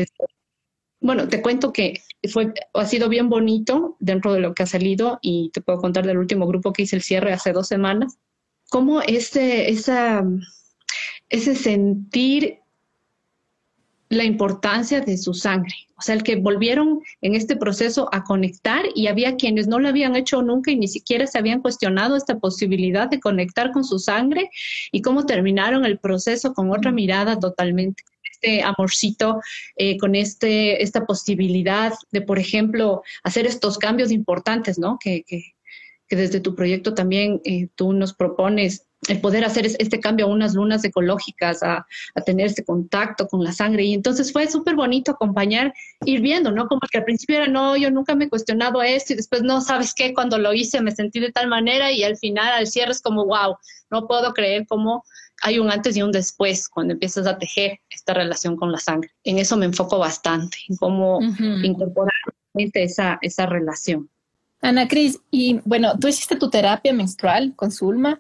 bueno, 1.00 1.28
te 1.28 1.44
cuento 1.44 1.72
que 1.72 2.02
fue, 2.32 2.54
ha 2.74 2.86
sido 2.86 3.08
bien 3.08 3.30
bonito 3.30 3.96
dentro 4.00 4.34
de 4.34 4.40
lo 4.40 4.56
que 4.56 4.64
ha 4.64 4.68
salido 4.68 5.20
y 5.22 5.52
te 5.54 5.62
puedo 5.62 5.80
contar 5.80 6.06
del 6.08 6.18
último 6.18 6.48
grupo 6.48 6.74
que 6.74 6.84
hice 6.84 6.96
el 6.96 7.04
cierre 7.04 7.34
hace 7.34 7.54
dos 7.54 7.68
semanas. 7.68 8.18
Cómo 8.70 9.02
ese, 9.02 9.70
esa, 9.70 10.26
ese 11.30 11.56
sentir 11.56 12.60
la 14.10 14.24
importancia 14.24 15.02
de 15.02 15.18
su 15.18 15.34
sangre. 15.34 15.87
O 15.98 16.02
sea, 16.02 16.14
el 16.16 16.24
que 16.24 16.36
volvieron 16.36 17.02
en 17.22 17.34
este 17.36 17.56
proceso 17.56 18.08
a 18.12 18.24
conectar 18.24 18.86
y 18.94 19.08
había 19.08 19.36
quienes 19.36 19.68
no 19.68 19.80
lo 19.80 19.88
habían 19.88 20.16
hecho 20.16 20.42
nunca 20.42 20.72
y 20.72 20.76
ni 20.76 20.88
siquiera 20.88 21.26
se 21.26 21.40
habían 21.40 21.62
cuestionado 21.62 22.16
esta 22.16 22.40
posibilidad 22.40 23.10
de 23.10 23.20
conectar 23.20 23.72
con 23.72 23.84
su 23.84 23.98
sangre 23.98 24.50
y 24.92 25.02
cómo 25.02 25.26
terminaron 25.26 25.86
el 25.86 25.98
proceso 25.98 26.54
con 26.54 26.72
otra 26.72 26.92
mirada 26.92 27.40
totalmente 27.40 28.04
este 28.32 28.62
amorcito, 28.62 29.42
eh, 29.76 29.98
con 29.98 30.14
este, 30.14 30.84
esta 30.84 31.08
posibilidad 31.08 31.94
de, 32.12 32.22
por 32.22 32.38
ejemplo, 32.38 33.02
hacer 33.24 33.48
estos 33.48 33.80
cambios 33.80 34.12
importantes, 34.12 34.78
¿no? 34.78 35.00
Que, 35.00 35.24
que, 35.24 35.56
que 36.08 36.16
desde 36.16 36.40
tu 36.40 36.56
proyecto 36.56 36.94
también 36.94 37.42
eh, 37.44 37.68
tú 37.76 37.94
nos 37.94 38.14
propones 38.14 38.87
el 39.08 39.22
poder 39.22 39.46
hacer 39.46 39.66
este 39.66 40.00
cambio 40.00 40.26
a 40.26 40.30
unas 40.30 40.54
lunas 40.54 40.84
ecológicas, 40.84 41.62
a, 41.64 41.86
tener 42.26 42.48
este 42.48 42.66
contacto 42.66 43.28
con 43.28 43.44
la 43.44 43.52
sangre. 43.52 43.84
Y 43.84 43.94
entonces 43.94 44.34
fue 44.34 44.48
súper 44.48 44.76
bonito 44.76 45.12
acompañar, 45.12 45.74
ir 46.06 46.22
viendo, 46.22 46.52
¿no? 46.52 46.68
Como 46.68 46.82
que 46.92 46.98
al 46.98 47.06
principio 47.06 47.38
era, 47.38 47.48
no, 47.48 47.78
yo 47.78 47.92
nunca 47.92 48.16
me 48.16 48.26
he 48.26 48.30
cuestionado 48.30 48.82
esto 48.82 49.14
y 49.14 49.16
después, 49.16 49.44
no, 49.44 49.62
¿sabes 49.62 49.94
qué? 49.96 50.14
Cuando 50.14 50.38
lo 50.38 50.54
hice 50.54 50.82
me 50.82 50.92
sentí 50.92 51.20
de 51.20 51.32
tal 51.32 51.48
manera 51.48 51.92
y 51.92 52.04
al 52.04 52.18
final, 52.18 52.52
al 52.54 52.68
cierre 52.68 52.92
es 52.92 53.02
como, 53.02 53.26
wow, 53.26 53.56
no 53.90 54.08
puedo 54.08 54.34
creer 54.34 54.66
cómo 54.68 55.04
hay 55.42 55.60
un 55.60 55.72
antes 55.72 55.96
y 55.96 56.02
un 56.02 56.12
después 56.12 56.68
cuando 56.68 56.94
empiezas 56.94 57.28
a 57.28 57.38
tejer 57.38 57.80
esta 57.90 58.14
relación 58.14 58.56
con 58.56 58.72
la 58.72 58.80
sangre. 58.80 59.12
En 59.24 59.38
eso 59.38 59.56
me 59.56 59.66
enfoco 59.66 60.00
bastante, 60.00 60.58
en 60.68 60.76
cómo 60.78 61.20
incorporar 61.64 62.14
esa, 62.54 63.20
esa 63.22 63.46
relación. 63.46 64.10
Ana 64.62 64.88
Cris, 64.88 65.20
y 65.30 65.60
bueno, 65.66 65.98
tú 66.00 66.08
hiciste 66.08 66.36
tu 66.36 66.50
terapia 66.50 66.92
menstrual 66.92 67.54
con 67.56 67.72
Zulma. 67.72 68.20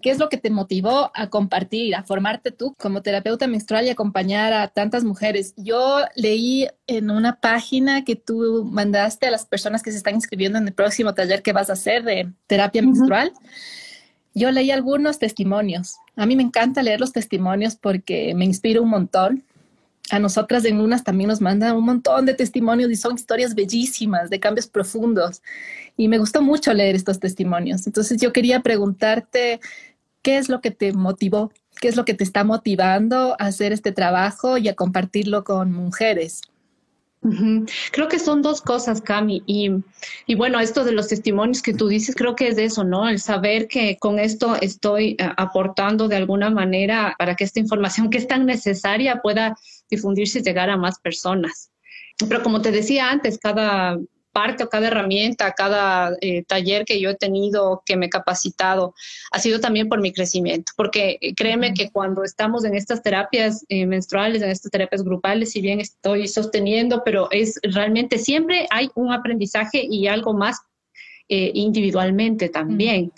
¿Qué 0.00 0.10
es 0.10 0.18
lo 0.18 0.28
que 0.28 0.38
te 0.38 0.50
motivó 0.50 1.10
a 1.14 1.28
compartir, 1.28 1.94
a 1.94 2.02
formarte 2.02 2.50
tú 2.50 2.74
como 2.78 3.02
terapeuta 3.02 3.46
menstrual 3.46 3.86
y 3.86 3.90
acompañar 3.90 4.52
a 4.52 4.68
tantas 4.68 5.04
mujeres? 5.04 5.52
Yo 5.56 6.00
leí 6.14 6.68
en 6.86 7.10
una 7.10 7.40
página 7.40 8.04
que 8.04 8.16
tú 8.16 8.64
mandaste 8.64 9.26
a 9.26 9.30
las 9.30 9.44
personas 9.44 9.82
que 9.82 9.90
se 9.90 9.98
están 9.98 10.14
inscribiendo 10.14 10.58
en 10.58 10.66
el 10.66 10.72
próximo 10.72 11.14
taller 11.14 11.42
que 11.42 11.52
vas 11.52 11.68
a 11.68 11.74
hacer 11.74 12.04
de 12.04 12.32
terapia 12.46 12.82
menstrual. 12.82 13.32
Yo 14.34 14.50
leí 14.50 14.70
algunos 14.70 15.18
testimonios. 15.18 15.96
A 16.16 16.24
mí 16.24 16.36
me 16.36 16.42
encanta 16.42 16.82
leer 16.82 17.00
los 17.00 17.12
testimonios 17.12 17.76
porque 17.76 18.34
me 18.34 18.44
inspira 18.44 18.80
un 18.80 18.88
montón. 18.88 19.44
A 20.10 20.18
nosotras 20.18 20.64
en 20.64 20.80
unas 20.80 21.04
también 21.04 21.28
nos 21.28 21.40
mandan 21.40 21.76
un 21.76 21.84
montón 21.84 22.26
de 22.26 22.34
testimonios 22.34 22.90
y 22.90 22.96
son 22.96 23.14
historias 23.14 23.54
bellísimas, 23.54 24.28
de 24.28 24.40
cambios 24.40 24.66
profundos. 24.66 25.42
Y 25.96 26.08
me 26.08 26.18
gustó 26.18 26.42
mucho 26.42 26.72
leer 26.72 26.96
estos 26.96 27.20
testimonios. 27.20 27.86
Entonces 27.86 28.20
yo 28.20 28.32
quería 28.32 28.60
preguntarte, 28.60 29.60
¿Qué 30.22 30.38
es 30.38 30.48
lo 30.48 30.60
que 30.60 30.70
te 30.70 30.92
motivó? 30.92 31.52
¿Qué 31.80 31.88
es 31.88 31.96
lo 31.96 32.04
que 32.04 32.14
te 32.14 32.24
está 32.24 32.44
motivando 32.44 33.36
a 33.38 33.46
hacer 33.46 33.72
este 33.72 33.92
trabajo 33.92 34.58
y 34.58 34.68
a 34.68 34.74
compartirlo 34.74 35.44
con 35.44 35.72
mujeres? 35.72 36.42
Creo 37.92 38.08
que 38.08 38.18
son 38.18 38.40
dos 38.40 38.62
cosas, 38.62 39.02
Cami. 39.02 39.42
Y, 39.46 39.70
y, 40.26 40.34
bueno, 40.36 40.58
esto 40.58 40.84
de 40.84 40.92
los 40.92 41.08
testimonios 41.08 41.60
que 41.60 41.74
tú 41.74 41.88
dices, 41.88 42.14
creo 42.14 42.34
que 42.34 42.48
es 42.48 42.56
de 42.56 42.64
eso, 42.64 42.82
¿no? 42.82 43.08
El 43.08 43.20
saber 43.20 43.68
que 43.68 43.98
con 43.98 44.18
esto 44.18 44.56
estoy 44.60 45.16
eh, 45.18 45.28
aportando 45.36 46.08
de 46.08 46.16
alguna 46.16 46.48
manera 46.48 47.14
para 47.18 47.34
que 47.36 47.44
esta 47.44 47.60
información 47.60 48.08
que 48.08 48.16
es 48.16 48.26
tan 48.26 48.46
necesaria 48.46 49.20
pueda 49.20 49.54
difundirse 49.90 50.38
y 50.38 50.42
llegar 50.42 50.70
a 50.70 50.78
más 50.78 50.98
personas. 50.98 51.70
Pero 52.26 52.42
como 52.42 52.62
te 52.62 52.70
decía 52.70 53.10
antes, 53.10 53.38
cada 53.38 53.98
parte 54.32 54.64
o 54.64 54.68
cada 54.68 54.88
herramienta, 54.88 55.52
cada 55.52 56.16
eh, 56.20 56.44
taller 56.44 56.84
que 56.84 57.00
yo 57.00 57.10
he 57.10 57.16
tenido, 57.16 57.82
que 57.84 57.96
me 57.96 58.06
he 58.06 58.10
capacitado, 58.10 58.94
ha 59.32 59.38
sido 59.38 59.60
también 59.60 59.88
por 59.88 60.00
mi 60.00 60.12
crecimiento, 60.12 60.72
porque 60.76 61.18
eh, 61.20 61.34
créeme 61.34 61.74
que 61.74 61.90
cuando 61.90 62.24
estamos 62.24 62.64
en 62.64 62.74
estas 62.74 63.02
terapias 63.02 63.64
eh, 63.68 63.86
menstruales, 63.86 64.42
en 64.42 64.50
estas 64.50 64.70
terapias 64.70 65.02
grupales, 65.02 65.52
si 65.52 65.60
bien 65.60 65.80
estoy 65.80 66.28
sosteniendo, 66.28 67.02
pero 67.04 67.28
es 67.30 67.58
realmente 67.62 68.18
siempre 68.18 68.66
hay 68.70 68.90
un 68.94 69.12
aprendizaje 69.12 69.86
y 69.88 70.06
algo 70.06 70.34
más 70.34 70.58
individualmente 71.32 72.48
también 72.48 73.12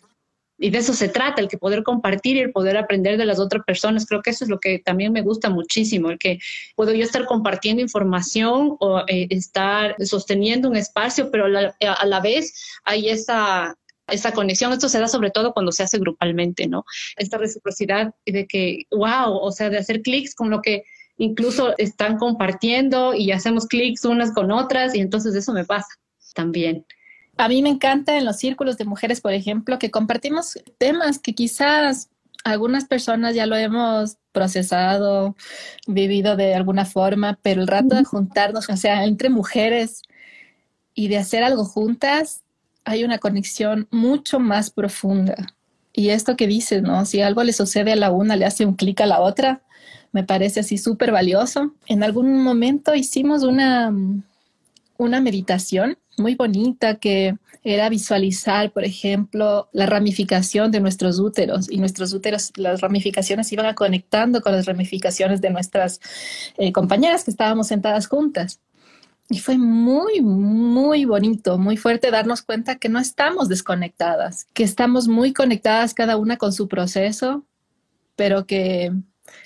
y 0.62 0.71
de 0.71 0.78
eso 0.78 0.95
se 0.95 1.09
trata, 1.09 1.40
el 1.40 1.49
que 1.49 1.59
poder 1.59 1.83
compartir 1.83 2.37
y 2.37 2.40
el 2.40 2.52
poder 2.52 2.76
aprender 2.76 3.19
de 3.19 3.26
las 3.26 3.40
otras 3.40 3.64
personas. 3.64 4.07
Creo 4.07 4.23
que 4.23 4.31
eso 4.31 4.45
es 4.45 4.50
lo 4.50 4.61
que 4.61 4.78
también 4.78 5.12
me 5.12 5.21
gusta 5.21 5.50
muchísimo, 5.50 6.09
el 6.09 6.19
que 6.19 6.38
puedo 6.76 6.95
yo 6.95 7.02
estar 7.02 7.26
compartiendo 7.26 7.83
información 7.83 8.76
o 8.78 9.00
eh, 9.09 9.26
estar 9.31 9.97
sosteniendo 10.04 10.69
un 10.69 10.76
espacio, 10.76 11.33
pero 11.33 11.47
a 11.47 12.07
la 12.07 12.21
vez 12.21 12.54
hay 12.85 13.09
esa, 13.09 13.76
esa 14.07 14.31
conexión. 14.31 14.73
Esto 14.73 14.88
se 14.88 15.00
da 15.00 15.09
sobre 15.09 15.33
todo 15.33 15.52
cuando 15.52 15.73
se 15.73 15.83
hace 15.83 15.99
grupalmente, 15.99 16.69
¿no? 16.69 16.85
Esta 17.16 17.38
reciprocidad 17.38 18.14
de 18.25 18.47
que, 18.47 18.85
wow, 18.92 19.37
o 19.37 19.50
sea, 19.50 19.69
de 19.69 19.78
hacer 19.78 20.00
clics 20.00 20.33
con 20.33 20.49
lo 20.49 20.62
que 20.62 20.85
incluso 21.16 21.76
están 21.76 22.19
compartiendo 22.19 23.14
y 23.14 23.33
hacemos 23.33 23.66
clics 23.66 24.04
unas 24.04 24.33
con 24.33 24.52
otras 24.52 24.95
y 24.95 25.00
entonces 25.00 25.35
eso 25.35 25.52
me 25.52 25.64
pasa 25.64 25.88
también. 26.35 26.87
A 27.36 27.48
mí 27.48 27.62
me 27.62 27.70
encanta 27.70 28.16
en 28.16 28.24
los 28.24 28.36
círculos 28.36 28.78
de 28.78 28.84
mujeres, 28.84 29.20
por 29.20 29.32
ejemplo, 29.32 29.78
que 29.78 29.90
compartimos 29.90 30.58
temas 30.78 31.18
que 31.18 31.34
quizás 31.34 32.10
algunas 32.44 32.84
personas 32.84 33.34
ya 33.34 33.46
lo 33.46 33.56
hemos 33.56 34.16
procesado, 34.32 35.36
vivido 35.86 36.36
de 36.36 36.54
alguna 36.54 36.84
forma, 36.84 37.38
pero 37.42 37.62
el 37.62 37.68
rato 37.68 37.96
de 37.96 38.04
juntarnos, 38.04 38.68
o 38.68 38.76
sea, 38.76 39.04
entre 39.04 39.30
mujeres 39.30 40.02
y 40.94 41.08
de 41.08 41.18
hacer 41.18 41.44
algo 41.44 41.64
juntas, 41.64 42.42
hay 42.84 43.04
una 43.04 43.18
conexión 43.18 43.88
mucho 43.90 44.40
más 44.40 44.70
profunda. 44.70 45.36
Y 45.92 46.10
esto 46.10 46.36
que 46.36 46.46
dices, 46.46 46.82
¿no? 46.82 47.04
Si 47.04 47.20
algo 47.20 47.44
le 47.44 47.52
sucede 47.52 47.92
a 47.92 47.96
la 47.96 48.10
una, 48.10 48.36
le 48.36 48.46
hace 48.46 48.66
un 48.66 48.74
clic 48.74 49.00
a 49.00 49.06
la 49.06 49.20
otra, 49.20 49.62
me 50.10 50.24
parece 50.24 50.60
así 50.60 50.78
súper 50.78 51.12
valioso. 51.12 51.74
En 51.86 52.02
algún 52.02 52.42
momento 52.42 52.94
hicimos 52.94 53.42
una, 53.42 53.92
una 55.02 55.21
meditación 55.21 55.99
muy 56.18 56.35
bonita 56.35 56.97
que 56.97 57.37
era 57.64 57.88
visualizar, 57.88 58.73
por 58.73 58.85
ejemplo, 58.85 59.68
la 59.73 59.87
ramificación 59.87 60.71
de 60.71 60.80
nuestros 60.80 61.18
úteros 61.21 61.71
y 61.71 61.78
nuestros 61.78 62.12
úteros, 62.12 62.52
las 62.56 62.80
ramificaciones 62.80 63.52
iban 63.52 63.73
conectando 63.75 64.40
con 64.40 64.52
las 64.52 64.66
ramificaciones 64.66 65.40
de 65.40 65.50
nuestras 65.50 66.00
eh, 66.59 66.73
compañeras 66.73 67.25
que 67.25 67.30
estábamos 67.30 67.68
sentadas 67.68 68.09
juntas. 68.09 68.61
Y 69.28 69.38
fue 69.38 69.56
muy, 69.56 70.21
muy 70.21 71.04
bonito, 71.04 71.56
muy 71.56 71.76
fuerte 71.76 72.11
darnos 72.11 72.42
cuenta 72.42 72.76
que 72.76 72.88
no 72.88 72.99
estamos 72.99 73.49
desconectadas, 73.49 74.47
que 74.52 74.64
estamos 74.64 75.09
muy 75.09 75.32
conectadas 75.32 75.94
cada 75.94 76.16
una 76.16 76.37
con 76.37 76.52
su 76.52 76.68
proceso, 76.68 77.47
pero 78.16 78.47
que 78.47 78.92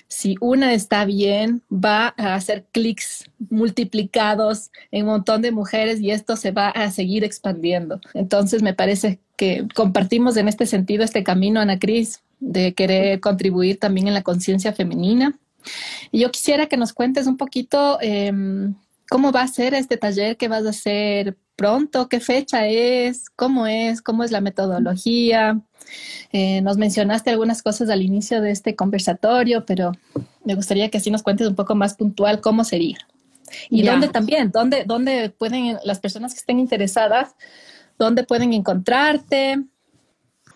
si 0.07 0.35
una 0.39 0.73
está 0.73 1.05
bien, 1.05 1.61
va 1.71 2.13
a 2.17 2.35
hacer 2.35 2.65
clics 2.71 3.29
multiplicados 3.49 4.71
en 4.91 5.03
un 5.03 5.11
montón 5.11 5.41
de 5.41 5.51
mujeres 5.51 5.99
y 5.99 6.11
esto 6.11 6.35
se 6.35 6.51
va 6.51 6.69
a 6.69 6.91
seguir 6.91 7.23
expandiendo. 7.23 7.99
Entonces 8.13 8.61
me 8.61 8.73
parece 8.73 9.19
que 9.35 9.67
compartimos 9.75 10.37
en 10.37 10.47
este 10.47 10.65
sentido 10.65 11.03
este 11.03 11.23
camino, 11.23 11.59
Ana 11.59 11.79
Cris, 11.79 12.21
de 12.39 12.73
querer 12.73 13.19
contribuir 13.19 13.79
también 13.79 14.07
en 14.07 14.13
la 14.13 14.23
conciencia 14.23 14.73
femenina. 14.73 15.37
Yo 16.11 16.31
quisiera 16.31 16.67
que 16.67 16.77
nos 16.77 16.93
cuentes 16.93 17.27
un 17.27 17.37
poquito 17.37 17.99
em, 18.01 18.75
cómo 19.09 19.31
va 19.31 19.41
a 19.41 19.47
ser 19.47 19.73
este 19.73 19.97
taller 19.97 20.37
que 20.37 20.47
vas 20.47 20.65
a 20.65 20.69
hacer 20.69 21.37
pronto, 21.57 22.07
qué 22.07 22.21
fecha 22.21 22.67
es, 22.67 23.29
cómo 23.31 23.67
es, 23.67 24.01
cómo 24.01 24.23
es 24.23 24.31
la 24.31 24.39
metodología. 24.39 25.59
Eh, 26.31 26.61
nos 26.61 26.77
mencionaste 26.77 27.31
algunas 27.31 27.61
cosas 27.63 27.89
al 27.89 28.01
inicio 28.01 28.39
de 28.41 28.51
este 28.51 28.75
conversatorio, 28.75 29.65
pero 29.65 29.91
me 30.45 30.55
gustaría 30.55 30.89
que 30.89 30.99
así 30.99 31.11
nos 31.11 31.23
cuentes 31.23 31.47
un 31.47 31.55
poco 31.55 31.75
más 31.75 31.95
puntual 31.95 32.39
cómo 32.39 32.63
sería. 32.63 32.97
Y 33.69 33.83
dónde 33.83 34.07
también, 34.09 34.51
dónde, 34.51 34.83
dónde 34.85 35.29
pueden 35.29 35.77
las 35.83 35.99
personas 35.99 36.33
que 36.33 36.39
estén 36.39 36.59
interesadas, 36.59 37.35
dónde 37.97 38.23
pueden 38.23 38.53
encontrarte. 38.53 39.63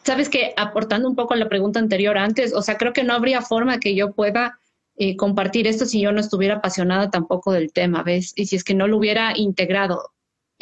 Sabes 0.03 0.29
que 0.29 0.53
aportando 0.55 1.09
un 1.09 1.15
poco 1.15 1.33
a 1.33 1.37
la 1.37 1.49
pregunta 1.49 1.79
anterior 1.79 2.17
antes, 2.17 2.53
o 2.53 2.61
sea, 2.61 2.77
creo 2.77 2.93
que 2.93 3.03
no 3.03 3.13
habría 3.13 3.41
forma 3.41 3.79
que 3.79 3.95
yo 3.95 4.11
pueda 4.11 4.59
eh, 4.97 5.15
compartir 5.15 5.67
esto 5.67 5.85
si 5.85 6.01
yo 6.01 6.11
no 6.11 6.19
estuviera 6.19 6.55
apasionada 6.55 7.09
tampoco 7.09 7.51
del 7.51 7.71
tema, 7.71 8.03
¿ves? 8.03 8.33
Y 8.35 8.45
si 8.47 8.55
es 8.55 8.63
que 8.63 8.75
no 8.75 8.87
lo 8.87 8.97
hubiera 8.97 9.37
integrado 9.37 10.11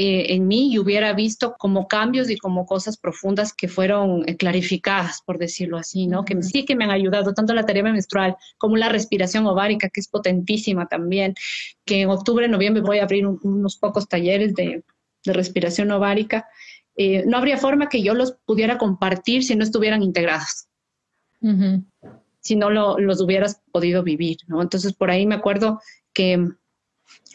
eh, 0.01 0.33
en 0.33 0.47
mí 0.47 0.71
y 0.71 0.79
hubiera 0.79 1.11
visto 1.11 1.55
como 1.59 1.89
cambios 1.89 2.29
y 2.29 2.37
como 2.37 2.65
cosas 2.65 2.97
profundas 2.97 3.51
que 3.51 3.67
fueron 3.67 4.23
eh, 4.29 4.37
clarificadas, 4.37 5.21
por 5.25 5.37
decirlo 5.37 5.75
así, 5.77 6.07
¿no? 6.07 6.23
Que 6.23 6.41
sí 6.41 6.63
que 6.63 6.77
me 6.77 6.85
han 6.85 6.91
ayudado, 6.91 7.33
tanto 7.33 7.53
la 7.53 7.65
tarea 7.65 7.83
menstrual 7.83 8.37
como 8.57 8.77
la 8.77 8.87
respiración 8.87 9.45
ovárica, 9.45 9.89
que 9.89 9.99
es 9.99 10.07
potentísima 10.07 10.87
también, 10.87 11.35
que 11.83 12.03
en 12.03 12.09
octubre, 12.09 12.47
noviembre 12.47 12.81
voy 12.81 12.99
a 12.99 13.03
abrir 13.03 13.27
unos 13.27 13.75
pocos 13.75 14.07
talleres 14.07 14.55
de, 14.55 14.85
respiración 15.25 15.91
ovárica. 15.91 16.47
no 17.25 17.37
habría 17.37 17.57
forma 17.57 17.89
que 17.89 18.01
yo 18.01 18.13
los 18.13 18.37
pudiera 18.45 18.77
compartir 18.77 19.43
si 19.43 19.53
no 19.57 19.65
estuvieran 19.65 20.01
integrados 20.01 20.69
si 22.39 22.55
no 22.55 22.69
lo, 22.69 22.97
los 22.99 23.19
hubieras 23.19 23.61
podido 23.73 24.01
vivir, 24.01 24.37
¿no? 24.47 24.61
Entonces, 24.61 24.93
por 24.93 25.11
ahí 25.11 25.25
me 25.25 25.35
acuerdo 25.35 25.81
que 26.13 26.47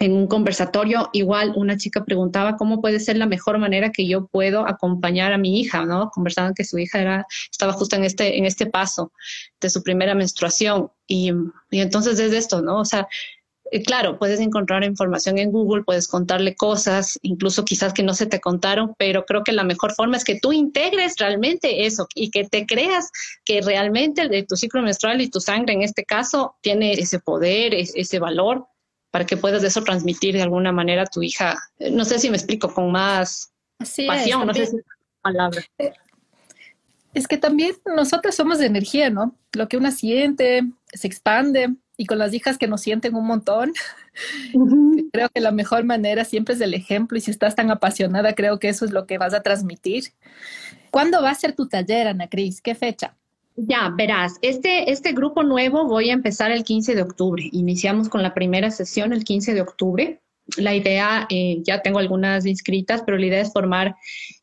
en 0.01 0.13
un 0.13 0.27
conversatorio, 0.27 1.09
igual 1.13 1.53
una 1.57 1.77
chica 1.77 2.05
preguntaba 2.05 2.57
cómo 2.57 2.81
puede 2.81 2.99
ser 2.99 3.17
la 3.17 3.27
mejor 3.27 3.59
manera 3.59 3.93
que 3.93 4.07
yo 4.07 4.27
puedo 4.27 4.67
acompañar 4.67 5.33
a 5.33 5.39
mi 5.39 5.61
hija, 5.61 5.85
¿no? 5.87 6.11
Conversaban 6.11 6.55
que 6.55 6.65
su 6.65 6.79
hija 6.79 7.27
estaba 7.51 7.73
justo 7.73 7.95
en 7.97 8.05
este, 8.05 8.37
en 8.37 8.45
este 8.45 8.67
paso 8.67 9.13
de 9.61 9.71
su 9.71 9.83
primera 9.83 10.15
menstruación. 10.15 10.91
Y, 11.07 11.31
y 11.71 11.81
entonces 11.81 12.19
es 12.19 12.33
esto, 12.33 12.61
¿no? 12.61 12.81
O 12.81 12.85
sea, 12.85 13.07
eh, 13.71 13.83
claro, 13.83 14.19
puedes 14.19 14.41
encontrar 14.41 14.85
información 14.85 15.39
en 15.39 15.51
Google, 15.51 15.85
puedes 15.85 16.07
contarle 16.07 16.55
cosas, 16.55 17.19
incluso 17.23 17.65
quizás 17.65 17.93
que 17.93 18.03
no 18.03 18.15
se 18.15 18.27
te 18.27 18.41
contaron, 18.41 18.95
pero 18.99 19.25
creo 19.25 19.43
que 19.43 19.53
la 19.53 19.65
mejor 19.65 19.93
forma 19.95 20.17
es 20.17 20.25
que 20.25 20.39
tú 20.39 20.53
integres 20.53 21.17
realmente 21.19 21.87
eso 21.87 22.07
y 22.15 22.31
que 22.31 22.45
te 22.45 22.67
creas 22.67 23.11
que 23.45 23.63
realmente 23.63 24.29
de 24.29 24.43
tu 24.43 24.57
ciclo 24.57 24.83
menstrual 24.83 25.21
y 25.21 25.31
tu 25.31 25.41
sangre 25.41 25.75
en 25.75 25.83
este 25.83 26.05
caso 26.05 26.57
tiene 26.61 26.93
ese 26.93 27.21
poder, 27.21 27.75
ese 27.75 28.19
valor 28.19 28.67
para 29.15 29.27
que 29.27 29.37
puedas 29.37 29.63
eso 29.63 29.81
transmitir 29.85 30.35
de 30.35 30.43
alguna 30.43 30.73
manera 30.73 31.03
a 31.03 31.07
tu 31.07 31.23
hija. 31.23 31.57
Eh, 31.79 31.93
no 31.93 32.05
sé 32.05 32.19
si 32.19 32.31
me 32.31 32.37
explico 32.37 32.75
con 32.75 32.91
más 32.91 33.53
pasión, 33.79 34.45
no 34.45 34.53
sé 34.53 34.67
si 34.67 34.77
palabra. 35.23 35.63
Eh, 35.79 35.93
es 37.13 37.29
que 37.29 37.39
también 37.39 37.77
nosotros 37.95 38.35
somos 38.35 38.59
de 38.59 38.67
energía, 38.67 39.11
¿no? 39.11 39.39
Lo 39.53 39.69
que 39.69 39.77
una 39.77 39.93
siente 39.93 40.65
se 40.93 41.07
expande 41.07 41.77
y 41.97 42.07
con 42.07 42.19
las 42.19 42.35
hijas 42.35 42.59
que 42.59 42.67
nos 42.67 42.81
sienten 42.81 43.15
un 43.15 43.27
montón. 43.27 43.73
Creo 45.13 45.29
que 45.29 45.41
la 45.41 45.53
mejor 45.53 45.85
manera 45.85 46.25
siempre 46.25 46.57
es 46.57 46.61
el 46.61 46.75
ejemplo 46.75 47.17
y 47.17 47.21
si 47.21 47.31
estás 47.31 47.55
tan 47.55 47.71
apasionada, 47.71 48.35
creo 48.35 48.59
que 48.59 48.69
eso 48.69 48.85
es 48.85 48.91
lo 48.91 49.07
que 49.07 49.19
vas 49.19 49.33
a 49.33 49.45
transmitir. 49.45 50.07
¿Cuándo 50.91 51.23
va 51.23 51.31
a 51.31 51.35
ser 51.37 51.55
tu 51.55 51.69
taller, 51.69 52.09
Ana 52.09 52.29
Cris? 52.29 52.61
¿Qué 52.61 52.75
fecha? 52.75 53.15
Ya, 53.57 53.93
verás, 53.97 54.39
este, 54.43 54.91
este 54.91 55.13
grupo 55.13 55.45
nuevo 55.45 55.87
voy 55.87 56.11
a 56.11 56.13
empezar 56.13 56.51
el 56.51 56.65
15 56.65 56.95
de 56.95 57.03
octubre. 57.03 57.49
Iniciamos 57.53 58.09
con 58.09 58.23
la 58.23 58.35
primera 58.35 58.71
sesión 58.71 59.13
el 59.13 59.25
15 59.25 59.55
de 59.55 59.61
octubre. 59.61 60.21
La 60.57 60.75
idea, 60.75 61.27
eh, 61.31 61.59
ya 61.63 61.81
tengo 61.81 62.01
algunas 62.01 62.47
inscritas, 62.47 63.03
pero 63.07 63.17
la 63.17 63.27
idea 63.27 63.41
es 63.41 63.53
formar 63.53 63.97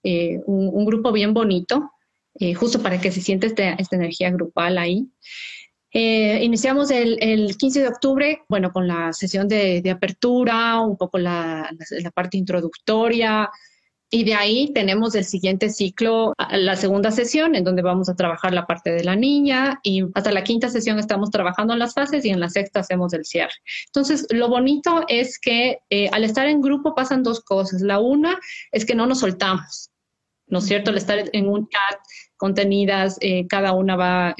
eh, 0.03 0.39
un, 0.45 0.85
grupo 0.85 1.11
bien 1.11 1.33
bonito, 1.33 1.91
eh, 2.39 2.53
justo 2.53 2.81
para 2.81 3.01
que 3.01 3.11
se 3.11 3.21
siente 3.21 3.47
este, 3.47 3.75
esta 3.77 3.97
energía 3.97 4.31
grupal 4.31 4.77
ahí. 4.77 5.07
Eh, 5.93 6.39
iniciamos 6.43 6.89
el, 6.89 7.17
el, 7.21 7.57
15 7.57 7.81
de 7.81 7.87
octubre, 7.89 8.43
bueno, 8.47 8.71
con 8.71 8.87
la 8.87 9.11
sesión 9.11 9.49
de, 9.49 9.81
de 9.81 9.91
apertura, 9.91 10.79
un 10.79 10.95
poco 10.95 11.17
la, 11.17 11.69
la, 11.89 12.11
parte 12.11 12.37
introductoria, 12.37 13.49
y 14.13 14.25
de 14.25 14.33
ahí 14.33 14.73
tenemos 14.73 15.15
el 15.15 15.23
siguiente 15.23 15.69
ciclo, 15.69 16.33
la 16.51 16.75
segunda 16.75 17.11
sesión, 17.11 17.55
en 17.55 17.63
donde 17.63 17.81
vamos 17.81 18.09
a 18.09 18.15
trabajar 18.15 18.53
la 18.53 18.67
parte 18.67 18.91
de 18.91 19.05
la 19.05 19.15
niña, 19.15 19.79
y 19.83 20.03
hasta 20.13 20.33
la 20.33 20.43
quinta 20.43 20.69
sesión 20.69 20.99
estamos 20.99 21.31
trabajando 21.31 21.71
en 21.71 21.79
las 21.79 21.93
fases 21.93 22.25
y 22.25 22.29
en 22.29 22.41
la 22.41 22.49
sexta 22.49 22.81
hacemos 22.81 23.13
el 23.13 23.23
cierre. 23.23 23.53
Entonces, 23.85 24.27
lo 24.29 24.49
bonito 24.49 25.05
es 25.07 25.39
que 25.39 25.79
eh, 25.89 26.09
al 26.11 26.25
estar 26.25 26.45
en 26.47 26.59
grupo 26.59 26.93
pasan 26.93 27.23
dos 27.23 27.39
cosas. 27.39 27.81
La 27.81 27.99
una 27.99 28.37
es 28.73 28.85
que 28.85 28.95
no 28.95 29.07
nos 29.07 29.19
soltamos, 29.19 29.91
¿no 30.47 30.59
es 30.59 30.65
cierto? 30.65 30.91
Al 30.91 30.97
estar 30.97 31.29
en 31.31 31.47
un 31.47 31.69
chat 31.69 31.99
contenidas, 32.35 33.17
eh, 33.21 33.47
cada 33.47 33.71
una 33.71 33.95
va 33.95 34.35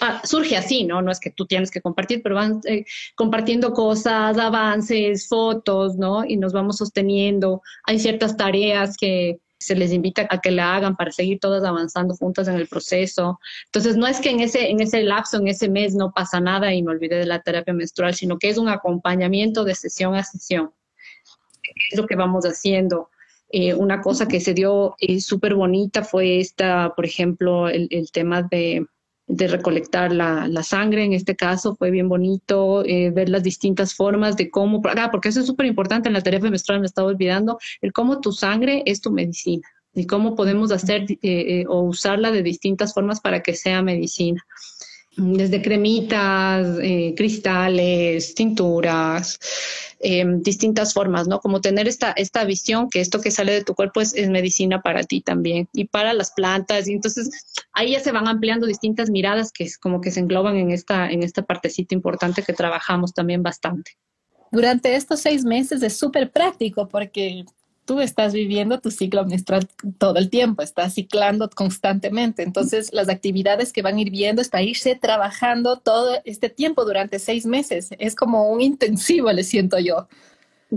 Ah, 0.00 0.20
surge 0.24 0.56
así, 0.56 0.84
¿no? 0.84 1.02
No 1.02 1.10
es 1.10 1.18
que 1.18 1.30
tú 1.30 1.46
tienes 1.46 1.70
que 1.70 1.80
compartir, 1.80 2.22
pero 2.22 2.36
van 2.36 2.60
eh, 2.66 2.84
compartiendo 3.16 3.72
cosas, 3.72 4.38
avances, 4.38 5.26
fotos, 5.26 5.96
¿no? 5.96 6.24
Y 6.24 6.36
nos 6.36 6.52
vamos 6.52 6.76
sosteniendo. 6.76 7.62
Hay 7.84 7.98
ciertas 7.98 8.36
tareas 8.36 8.96
que 8.96 9.40
se 9.58 9.74
les 9.74 9.92
invita 9.92 10.26
a 10.30 10.40
que 10.40 10.52
la 10.52 10.76
hagan 10.76 10.96
para 10.96 11.10
seguir 11.10 11.40
todas 11.40 11.64
avanzando 11.64 12.14
juntas 12.14 12.46
en 12.46 12.54
el 12.54 12.68
proceso. 12.68 13.40
Entonces, 13.66 13.96
no 13.96 14.06
es 14.06 14.20
que 14.20 14.30
en 14.30 14.40
ese, 14.40 14.70
en 14.70 14.80
ese 14.80 15.02
lapso, 15.02 15.38
en 15.38 15.48
ese 15.48 15.68
mes 15.68 15.94
no 15.94 16.12
pasa 16.12 16.38
nada 16.38 16.72
y 16.72 16.82
me 16.82 16.92
olvidé 16.92 17.16
de 17.16 17.26
la 17.26 17.42
terapia 17.42 17.74
menstrual, 17.74 18.14
sino 18.14 18.38
que 18.38 18.50
es 18.50 18.58
un 18.58 18.68
acompañamiento 18.68 19.64
de 19.64 19.74
sesión 19.74 20.14
a 20.14 20.22
sesión. 20.22 20.70
Es 21.90 21.98
lo 21.98 22.06
que 22.06 22.14
vamos 22.14 22.44
haciendo. 22.44 23.10
Eh, 23.50 23.74
una 23.74 24.00
cosa 24.00 24.28
que 24.28 24.40
se 24.40 24.54
dio 24.54 24.94
eh, 25.00 25.20
súper 25.20 25.54
bonita 25.54 26.04
fue 26.04 26.38
esta, 26.38 26.92
por 26.94 27.04
ejemplo, 27.04 27.68
el 27.68 28.10
tema 28.12 28.42
de 28.42 28.86
de 29.28 29.46
recolectar 29.46 30.10
la, 30.10 30.48
la, 30.48 30.62
sangre, 30.62 31.04
en 31.04 31.12
este 31.12 31.36
caso 31.36 31.76
fue 31.76 31.90
bien 31.90 32.08
bonito 32.08 32.82
eh, 32.84 33.10
ver 33.10 33.28
las 33.28 33.42
distintas 33.42 33.94
formas 33.94 34.36
de 34.36 34.50
cómo, 34.50 34.80
ah, 34.96 35.10
porque 35.10 35.28
eso 35.28 35.40
es 35.40 35.46
súper 35.46 35.66
importante 35.66 36.08
en 36.08 36.14
la 36.14 36.22
terapia 36.22 36.50
menstrual, 36.50 36.80
me 36.80 36.86
estaba 36.86 37.08
olvidando, 37.08 37.58
el 37.82 37.92
cómo 37.92 38.20
tu 38.20 38.32
sangre 38.32 38.82
es 38.86 39.02
tu 39.02 39.10
medicina 39.10 39.68
y 39.94 40.06
cómo 40.06 40.34
podemos 40.34 40.72
hacer 40.72 41.02
eh, 41.10 41.18
eh, 41.22 41.64
o 41.68 41.82
usarla 41.82 42.30
de 42.30 42.42
distintas 42.42 42.94
formas 42.94 43.20
para 43.20 43.42
que 43.42 43.54
sea 43.54 43.82
medicina 43.82 44.44
desde 45.18 45.60
cremitas, 45.60 46.78
eh, 46.80 47.12
cristales, 47.16 48.34
tinturas, 48.34 49.38
eh, 49.98 50.24
distintas 50.38 50.94
formas, 50.94 51.26
¿no? 51.26 51.40
Como 51.40 51.60
tener 51.60 51.88
esta, 51.88 52.12
esta 52.12 52.44
visión 52.44 52.88
que 52.88 53.00
esto 53.00 53.20
que 53.20 53.32
sale 53.32 53.52
de 53.52 53.64
tu 53.64 53.74
cuerpo 53.74 54.00
es, 54.00 54.14
medicina 54.28 54.80
para 54.80 55.02
ti 55.02 55.20
también 55.20 55.68
y 55.72 55.86
para 55.86 56.12
las 56.14 56.30
plantas. 56.30 56.86
Y 56.88 56.92
entonces 56.92 57.30
ahí 57.72 57.92
ya 57.92 58.00
se 58.00 58.12
van 58.12 58.28
ampliando 58.28 58.66
distintas 58.66 59.10
miradas 59.10 59.50
que 59.52 59.64
es 59.64 59.76
como 59.76 60.00
que 60.00 60.12
se 60.12 60.20
engloban 60.20 60.56
en 60.56 60.70
esta, 60.70 61.10
en 61.10 61.24
esta 61.24 61.42
partecita 61.42 61.94
importante 61.94 62.42
que 62.42 62.52
trabajamos 62.52 63.12
también 63.12 63.42
bastante. 63.42 63.92
Durante 64.52 64.94
estos 64.94 65.20
seis 65.20 65.44
meses 65.44 65.82
es 65.82 65.96
súper 65.96 66.30
práctico 66.30 66.88
porque 66.88 67.44
tú 67.88 68.00
estás 68.00 68.34
viviendo 68.34 68.80
tu 68.80 68.90
ciclo 68.90 69.24
menstrual 69.24 69.66
todo 69.96 70.18
el 70.18 70.28
tiempo, 70.28 70.60
estás 70.60 70.92
ciclando 70.92 71.48
constantemente. 71.48 72.42
Entonces, 72.42 72.92
las 72.92 73.08
actividades 73.08 73.72
que 73.72 73.80
van 73.80 73.96
a 73.96 74.00
ir 74.02 74.10
viendo 74.10 74.42
es 74.42 74.50
para 74.50 74.62
irse 74.62 74.94
trabajando 74.94 75.78
todo 75.78 76.18
este 76.26 76.50
tiempo 76.50 76.84
durante 76.84 77.18
seis 77.18 77.46
meses. 77.46 77.88
Es 77.98 78.14
como 78.14 78.50
un 78.50 78.60
intensivo, 78.60 79.32
le 79.32 79.42
siento 79.42 79.78
yo. 79.78 80.06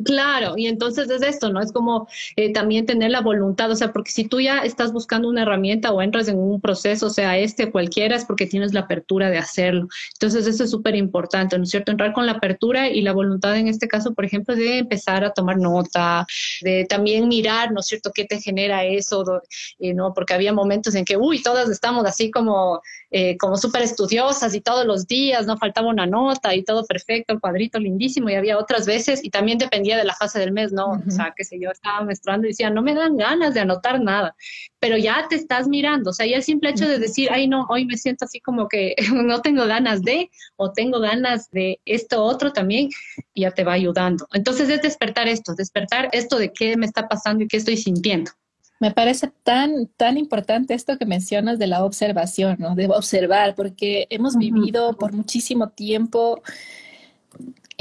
Claro, 0.06 0.54
y 0.56 0.68
entonces 0.68 1.10
es 1.10 1.22
esto, 1.22 1.52
¿no? 1.52 1.60
Es 1.60 1.74
como 1.74 2.08
eh, 2.38 2.54
también 2.54 2.86
tener 2.86 3.12
la 3.12 3.20
voluntad, 3.20 3.70
o 3.70 3.76
sea, 3.76 3.92
porque 3.92 4.10
si 4.12 4.24
tú 4.26 4.40
ya 4.40 4.60
estás 4.60 4.94
buscando 4.94 5.28
una 5.28 5.42
herramienta 5.42 5.92
o 5.92 6.02
entras 6.02 6.30
en 6.30 6.40
un 6.40 6.62
proceso, 6.62 7.10
sea 7.10 7.38
este 7.38 7.70
cualquiera, 7.72 8.16
es 8.16 8.24
porque 8.24 8.46
tienes 8.46 8.74
la 8.74 8.82
apertura 8.82 9.30
de 9.30 9.38
hacerlo. 9.38 9.90
Entonces 10.14 10.48
eso 10.48 10.64
es 10.64 10.72
súper 10.72 10.96
importante, 10.96 11.58
¿no 11.58 11.66
es 11.66 11.72
cierto? 11.72 11.92
Entrar 11.92 12.14
con 12.14 12.26
la 12.26 12.34
apertura 12.34 12.88
y 12.90 13.02
la 13.02 13.12
voluntad 13.12 13.58
en 13.58 13.68
este 13.68 13.90
caso, 13.90 14.14
por 14.14 14.24
ejemplo, 14.24 14.56
de 14.56 14.78
empezar 14.78 15.26
a 15.26 15.34
tomar 15.34 15.58
nota, 15.58 16.26
de 16.62 16.86
también 16.86 17.28
mirar, 17.28 17.74
¿no 17.74 17.82
es 17.82 17.88
cierto?, 17.88 18.12
qué 18.14 18.24
te 18.24 18.40
genera 18.40 18.86
eso, 18.86 19.42
eh, 19.80 19.94
¿no? 19.94 20.14
Porque 20.14 20.34
había 20.34 20.54
momentos 20.54 20.96
en 20.96 21.04
que, 21.04 21.18
uy, 21.18 21.44
todas 21.44 21.68
estamos 21.70 22.06
así 22.06 22.32
como 22.32 22.82
eh, 23.14 23.38
como 23.38 23.58
súper 23.58 23.82
estudiosas 23.82 24.56
y 24.56 24.62
todos 24.62 24.86
los 24.86 25.06
días, 25.06 25.46
no 25.46 25.58
faltaba 25.58 25.90
una 25.90 26.06
nota 26.08 26.56
y 26.56 26.64
todo 26.64 26.86
perfecto, 26.86 27.34
el 27.34 27.42
cuadrito 27.42 27.78
lindísimo 27.78 28.30
y 28.30 28.36
había 28.36 28.58
otras 28.58 28.86
veces 28.86 29.22
y 29.22 29.30
también 29.30 29.58
dependía 29.82 29.98
de 29.98 30.04
la 30.04 30.14
fase 30.14 30.40
del 30.40 30.52
mes, 30.52 30.72
¿no? 30.72 31.02
O 31.08 31.12
sea, 31.12 31.34
que 31.36 31.44
sé 31.44 31.60
yo, 31.60 31.72
estaba 31.72 32.04
menstruando 32.04 32.46
y 32.46 32.52
decía, 32.52 32.70
no 32.70 32.82
me 32.82 32.94
dan 32.94 33.18
ganas 33.18 33.54
de 33.54 33.62
anotar 33.62 34.00
nada, 34.00 34.36
pero 34.80 34.98
ya 34.98 35.26
te 35.28 35.36
estás 35.36 35.68
mirando, 35.68 36.12
o 36.12 36.14
sea, 36.14 36.26
ya 36.26 36.38
el 36.38 36.44
simple 36.44 36.70
hecho 36.70 36.88
de 36.88 37.00
decir, 37.00 37.30
ay, 37.32 37.48
no, 37.48 37.66
hoy 37.70 37.86
me 37.86 37.98
siento 37.98 38.26
así 38.26 38.40
como 38.40 38.68
que 38.68 38.96
no 39.14 39.42
tengo 39.42 39.66
ganas 39.66 40.04
de 40.04 40.30
o 40.56 40.72
tengo 40.72 41.00
ganas 41.00 41.50
de 41.52 41.80
esto 41.86 42.24
otro 42.24 42.54
también, 42.54 42.90
ya 43.34 43.52
te 43.52 43.64
va 43.64 43.74
ayudando. 43.74 44.28
Entonces 44.34 44.70
es 44.70 44.82
despertar 44.82 45.28
esto, 45.28 45.56
despertar 45.56 46.10
esto 46.12 46.38
de 46.38 46.54
qué 46.54 46.78
me 46.78 46.86
está 46.86 47.08
pasando 47.08 47.44
y 47.44 47.48
qué 47.48 47.58
estoy 47.58 47.78
sintiendo. 47.78 48.32
Me 48.80 48.92
parece 48.92 49.32
tan, 49.44 49.88
tan 49.96 50.18
importante 50.18 50.74
esto 50.74 50.98
que 50.98 51.06
mencionas 51.06 51.60
de 51.60 51.68
la 51.68 51.84
observación, 51.84 52.58
¿no? 52.60 52.74
De 52.74 52.88
observar, 52.88 53.54
porque 53.54 54.08
hemos 54.10 54.36
vivido 54.36 54.94
por 54.94 55.14
muchísimo 55.14 55.70
tiempo 55.70 56.42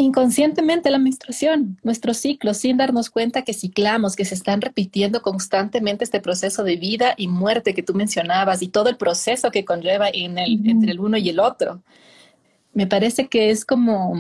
inconscientemente 0.00 0.90
la 0.90 0.98
menstruación, 0.98 1.78
nuestro 1.82 2.14
ciclo, 2.14 2.54
sin 2.54 2.78
darnos 2.78 3.10
cuenta 3.10 3.42
que 3.42 3.52
ciclamos, 3.52 4.16
que 4.16 4.24
se 4.24 4.34
están 4.34 4.60
repitiendo 4.60 5.20
constantemente 5.20 6.04
este 6.04 6.20
proceso 6.20 6.64
de 6.64 6.76
vida 6.76 7.14
y 7.16 7.28
muerte 7.28 7.74
que 7.74 7.82
tú 7.82 7.94
mencionabas 7.94 8.62
y 8.62 8.68
todo 8.68 8.88
el 8.88 8.96
proceso 8.96 9.50
que 9.50 9.64
conlleva 9.64 10.08
en 10.12 10.38
el, 10.38 10.66
entre 10.68 10.92
el 10.92 11.00
uno 11.00 11.18
y 11.18 11.28
el 11.28 11.38
otro. 11.38 11.82
Me 12.72 12.86
parece 12.86 13.28
que 13.28 13.50
es 13.50 13.64
como, 13.64 14.14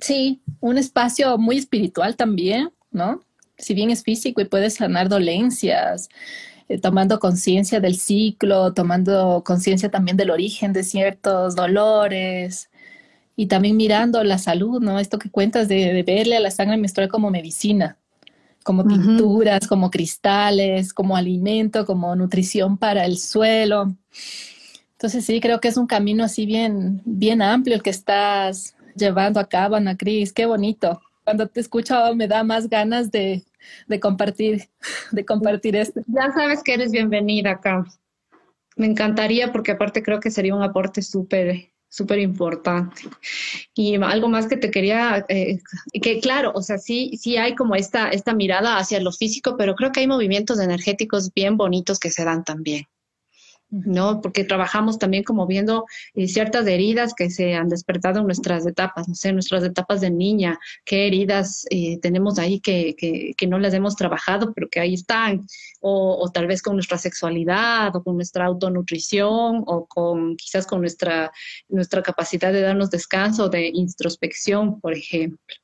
sí, 0.00 0.40
un 0.60 0.78
espacio 0.78 1.38
muy 1.38 1.58
espiritual 1.58 2.14
también, 2.16 2.70
¿no? 2.92 3.20
Si 3.58 3.74
bien 3.74 3.90
es 3.90 4.02
físico 4.02 4.40
y 4.40 4.44
puede 4.44 4.70
sanar 4.70 5.08
dolencias, 5.08 6.08
eh, 6.68 6.78
tomando 6.78 7.18
conciencia 7.18 7.80
del 7.80 7.96
ciclo, 7.96 8.72
tomando 8.74 9.42
conciencia 9.44 9.90
también 9.90 10.16
del 10.16 10.30
origen 10.30 10.72
de 10.72 10.84
ciertos 10.84 11.56
dolores, 11.56 12.70
y 13.36 13.46
también 13.46 13.76
mirando 13.76 14.22
la 14.24 14.38
salud, 14.38 14.80
¿no? 14.80 14.98
Esto 14.98 15.18
que 15.18 15.30
cuentas 15.30 15.68
de, 15.68 16.02
verle 16.02 16.36
a 16.36 16.40
la 16.40 16.50
sangre 16.50 16.76
menstrual 16.76 17.08
como 17.08 17.30
medicina, 17.30 17.96
como 18.62 18.86
tinturas, 18.86 19.66
como 19.66 19.90
cristales, 19.90 20.92
como 20.92 21.16
alimento, 21.16 21.86
como 21.86 22.14
nutrición 22.14 22.76
para 22.76 23.04
el 23.04 23.18
suelo. 23.18 23.96
Entonces 24.92 25.24
sí, 25.24 25.40
creo 25.40 25.60
que 25.60 25.68
es 25.68 25.76
un 25.76 25.86
camino 25.86 26.22
así 26.24 26.46
bien, 26.46 27.00
bien 27.04 27.42
amplio 27.42 27.74
el 27.74 27.82
que 27.82 27.90
estás 27.90 28.76
llevando 28.94 29.40
a 29.40 29.48
cabo, 29.48 29.76
Ana 29.76 29.96
Cris. 29.96 30.32
Qué 30.32 30.46
bonito. 30.46 31.00
Cuando 31.24 31.48
te 31.48 31.60
escucho 31.60 32.14
me 32.14 32.28
da 32.28 32.44
más 32.44 32.68
ganas 32.68 33.10
de, 33.10 33.42
de 33.88 34.00
compartir, 34.00 34.68
de 35.10 35.24
compartir 35.24 35.74
esto. 35.74 36.02
Ya 36.06 36.30
sabes 36.32 36.62
que 36.62 36.74
eres 36.74 36.92
bienvenida 36.92 37.52
acá. 37.52 37.84
Me 38.76 38.86
encantaría 38.86 39.52
porque 39.52 39.72
aparte 39.72 40.02
creo 40.02 40.20
que 40.20 40.30
sería 40.30 40.54
un 40.54 40.62
aporte 40.62 41.02
súper 41.02 41.71
súper 41.92 42.20
importante. 42.20 43.02
Y 43.74 43.96
algo 43.96 44.28
más 44.28 44.46
que 44.46 44.56
te 44.56 44.70
quería, 44.70 45.26
eh, 45.28 45.58
que 46.00 46.20
claro, 46.20 46.52
o 46.54 46.62
sea, 46.62 46.78
sí, 46.78 47.18
sí 47.20 47.36
hay 47.36 47.54
como 47.54 47.74
esta, 47.74 48.08
esta 48.08 48.32
mirada 48.32 48.78
hacia 48.78 48.98
lo 49.00 49.12
físico, 49.12 49.56
pero 49.58 49.74
creo 49.74 49.92
que 49.92 50.00
hay 50.00 50.06
movimientos 50.06 50.58
energéticos 50.58 51.34
bien 51.34 51.58
bonitos 51.58 51.98
que 51.98 52.10
se 52.10 52.24
dan 52.24 52.44
también. 52.44 52.86
¿No? 53.72 54.20
Porque 54.20 54.44
trabajamos 54.44 54.98
también 54.98 55.24
como 55.24 55.46
viendo 55.46 55.86
eh, 56.14 56.28
ciertas 56.28 56.66
heridas 56.66 57.14
que 57.14 57.30
se 57.30 57.54
han 57.54 57.70
despertado 57.70 58.20
en 58.20 58.26
nuestras 58.26 58.66
etapas, 58.66 59.08
no 59.08 59.14
sé, 59.14 59.32
nuestras 59.32 59.64
etapas 59.64 60.02
de 60.02 60.10
niña, 60.10 60.58
qué 60.84 61.06
heridas 61.06 61.64
eh, 61.70 61.98
tenemos 62.00 62.38
ahí 62.38 62.60
que, 62.60 62.94
que, 62.96 63.32
que, 63.36 63.46
no 63.46 63.58
las 63.58 63.72
hemos 63.72 63.96
trabajado, 63.96 64.52
pero 64.52 64.68
que 64.68 64.78
ahí 64.80 64.94
están, 64.94 65.46
o, 65.80 66.18
o, 66.22 66.30
tal 66.30 66.46
vez 66.46 66.60
con 66.62 66.74
nuestra 66.74 66.98
sexualidad, 66.98 67.96
o 67.96 68.02
con 68.04 68.16
nuestra 68.16 68.44
autonutrición, 68.44 69.64
o 69.66 69.86
con 69.86 70.36
quizás 70.36 70.66
con 70.66 70.80
nuestra, 70.80 71.32
nuestra 71.68 72.02
capacidad 72.02 72.52
de 72.52 72.60
darnos 72.60 72.90
descanso, 72.90 73.48
de 73.48 73.68
introspección, 73.68 74.80
por 74.80 74.92
ejemplo. 74.92 75.61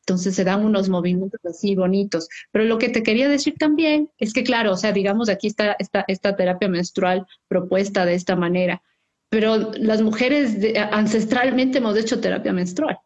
Entonces 0.00 0.34
se 0.34 0.44
dan 0.44 0.64
unos 0.64 0.88
movimientos 0.88 1.40
así 1.44 1.74
bonitos. 1.74 2.28
Pero 2.50 2.64
lo 2.64 2.78
que 2.78 2.88
te 2.88 3.02
quería 3.02 3.28
decir 3.28 3.54
también 3.58 4.10
es 4.18 4.32
que, 4.32 4.42
claro, 4.42 4.72
o 4.72 4.76
sea, 4.76 4.92
digamos, 4.92 5.28
aquí 5.28 5.46
está 5.46 5.76
esta, 5.78 6.04
esta 6.08 6.36
terapia 6.36 6.68
menstrual 6.68 7.26
propuesta 7.48 8.04
de 8.04 8.14
esta 8.14 8.36
manera, 8.36 8.82
pero 9.28 9.72
las 9.74 10.02
mujeres 10.02 10.56
ancestralmente 10.90 11.78
hemos 11.78 11.96
hecho 11.96 12.20
terapia 12.20 12.52
menstrual. 12.52 12.98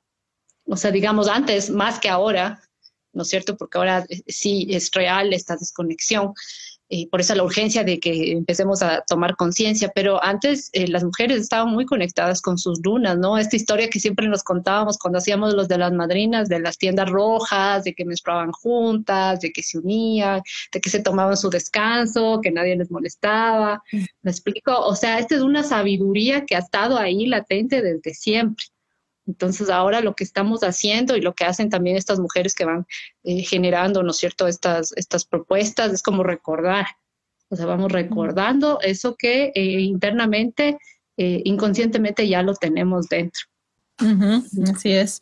O 0.67 0.77
sea, 0.77 0.91
digamos, 0.91 1.29
antes, 1.29 1.69
más 1.69 2.01
que 2.01 2.09
ahora, 2.09 2.63
¿no 3.13 3.23
es 3.23 3.29
cierto? 3.29 3.57
Porque 3.57 3.79
ahora 3.79 4.07
eh, 4.09 4.23
sí 4.27 4.67
es 4.71 4.91
real 4.93 5.33
esta 5.33 5.57
desconexión 5.57 6.33
por 7.11 7.21
eso 7.21 7.35
la 7.35 7.43
urgencia 7.43 7.85
de 7.85 7.99
que 7.99 8.33
empecemos 8.33 8.83
a 8.83 9.03
tomar 9.03 9.37
conciencia, 9.37 9.91
pero 9.95 10.23
antes 10.23 10.71
eh, 10.73 10.87
las 10.89 11.05
mujeres 11.05 11.41
estaban 11.41 11.73
muy 11.73 11.87
conectadas 11.87 12.41
con 12.41 12.59
sus 12.59 12.81
lunas, 12.85 13.19
¿no? 13.19 13.39
Esta 13.39 13.57
historia 13.57 13.89
que 13.91 14.01
siempre 14.01 14.29
nos 14.29 14.43
contábamos 14.43 14.99
cuando 14.99 15.19
hacíamos 15.19 15.55
los 15.55 15.69
de 15.69 15.79
las 15.79 15.93
madrinas, 15.93 16.49
de 16.49 16.61
las 16.61 16.79
tiendas 16.79 17.11
rojas, 17.11 17.85
de 17.85 17.95
que 17.95 18.05
menstruaban 18.05 18.53
juntas, 18.53 19.41
de 19.41 19.53
que 19.53 19.63
se 19.63 19.79
unían, 19.79 20.43
de 20.73 20.81
que 20.81 20.91
se 20.91 21.01
tomaban 21.01 21.37
su 21.37 21.51
descanso, 21.51 22.41
que 22.43 22.51
nadie 22.51 22.77
les 22.77 22.91
molestaba. 22.91 23.83
Mm. 23.93 24.05
¿Me 24.23 24.31
explico? 24.31 24.79
O 24.79 24.95
sea, 24.95 25.19
esta 25.19 25.35
es 25.35 25.43
una 25.43 25.63
sabiduría 25.63 26.45
que 26.45 26.57
ha 26.57 26.61
estado 26.61 26.99
ahí 26.99 27.27
latente 27.27 27.83
desde 27.83 28.15
siempre. 28.15 28.65
Entonces 29.27 29.71
ahora 29.71 30.01
lo 30.01 30.15
que 30.15 30.25
estamos 30.25 30.61
haciendo 30.61 31.17
y 31.17 31.21
lo 31.21 31.35
que 31.35 31.45
hacen 31.45 31.71
también 31.71 31.97
estas 31.97 32.21
mujeres 32.21 32.55
que 32.55 32.65
van 32.65 32.87
eh, 33.23 33.43
generando, 33.43 34.03
¿no 34.03 34.11
es 34.11 34.19
cierto?, 34.19 34.47
estas, 34.47 34.93
estas 34.97 35.25
propuestas 35.25 35.93
es 35.93 36.03
como 36.03 36.23
recordar, 36.23 36.87
o 37.49 37.57
sea, 37.57 37.67
vamos 37.67 37.93
recordando 37.93 38.81
eso 38.81 39.17
que 39.17 39.53
eh, 39.55 39.81
internamente, 39.81 40.79
eh, 41.17 41.41
inconscientemente 41.45 42.29
ya 42.29 42.43
lo 42.43 42.55
tenemos 42.55 43.09
dentro. 43.09 43.43
así 44.75 44.93
es. 44.93 45.21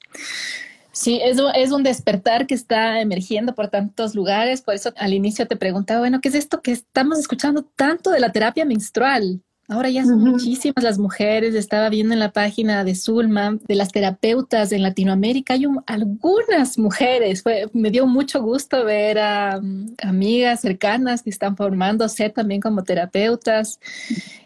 Sí, 0.93 1.21
es, 1.23 1.39
es 1.55 1.73
un 1.73 1.83
despertar 1.83 2.47
que 2.47 2.55
está 2.55 3.01
emergiendo 3.01 3.55
por 3.55 3.69
tantos 3.69 4.15
lugares. 4.15 4.61
Por 4.63 4.75
eso 4.75 4.93
al 4.97 5.15
inicio 5.15 5.47
te 5.47 5.57
preguntaba, 5.57 6.01
bueno, 6.01 6.21
¿qué 6.21 6.29
es 6.29 6.35
esto 6.35 6.61
que 6.61 6.73
estamos 6.73 7.19
escuchando 7.19 7.65
tanto 7.77 8.11
de 8.11 8.21
la 8.21 8.31
terapia 8.31 8.65
menstrual? 8.65 9.43
Ahora 9.73 9.89
ya 9.89 10.05
son 10.05 10.19
muchísimas 10.19 10.85
las 10.85 10.99
mujeres. 10.99 11.55
Estaba 11.55 11.89
viendo 11.89 12.13
en 12.13 12.21
la 12.21 12.31
página 12.31 12.85
de 12.85 12.95
Zulma 12.95 13.57
de 13.67 13.75
las 13.75 13.91
terapeutas 13.91 14.71
en 14.71 14.83
Latinoamérica. 14.83 15.55
Hay 15.55 15.65
algunas 15.87 16.77
mujeres. 16.77 17.43
me 17.73 17.91
dio 17.91 18.07
mucho 18.07 18.43
gusto 18.43 18.85
ver 18.85 19.19
a 19.19 19.63
amigas 20.03 20.61
cercanas 20.61 21.23
que 21.23 21.31
están 21.31 21.57
formándose 21.57 22.29
también 22.29 22.61
como 22.61 22.85
terapeutas. 22.85 23.81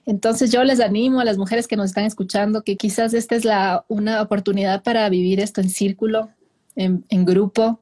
Entonces 0.05 0.53
yo 0.53 0.63
les 0.63 0.79
animo 0.79 1.19
a 1.19 1.25
las 1.25 1.39
mujeres 1.39 1.67
que 1.67 1.77
nos 1.77 1.87
están 1.87 2.05
escuchando 2.05 2.63
que 2.63 2.77
quizás 2.77 3.13
esta 3.13 3.35
es 3.35 3.45
la, 3.45 3.85
una 3.89 4.23
oportunidad 4.23 4.85
para 4.85 5.09
vivir 5.09 5.41
esto 5.41 5.61
en 5.61 5.71
círculo, 5.71 6.31
en, 6.77 7.25
grupo, 7.25 7.81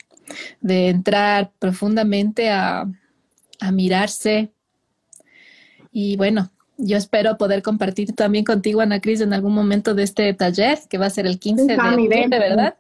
de 0.62 0.88
entrar 0.88 1.52
profundamente 1.59 2.48
a, 2.48 2.90
a 3.61 3.70
mirarse. 3.70 4.50
Y 5.92 6.16
bueno, 6.16 6.50
yo 6.76 6.96
espero 6.96 7.37
poder 7.37 7.62
compartir 7.62 8.12
también 8.14 8.44
contigo, 8.44 8.80
Ana 8.80 9.00
Cris, 9.00 9.20
en 9.20 9.32
algún 9.32 9.54
momento 9.54 9.94
de 9.94 10.02
este 10.02 10.32
taller, 10.34 10.78
que 10.88 10.98
va 10.98 11.06
a 11.06 11.10
ser 11.10 11.26
el 11.26 11.38
15 11.38 11.66
de 11.66 11.76
octubre, 11.76 12.28
¿verdad? 12.28 12.76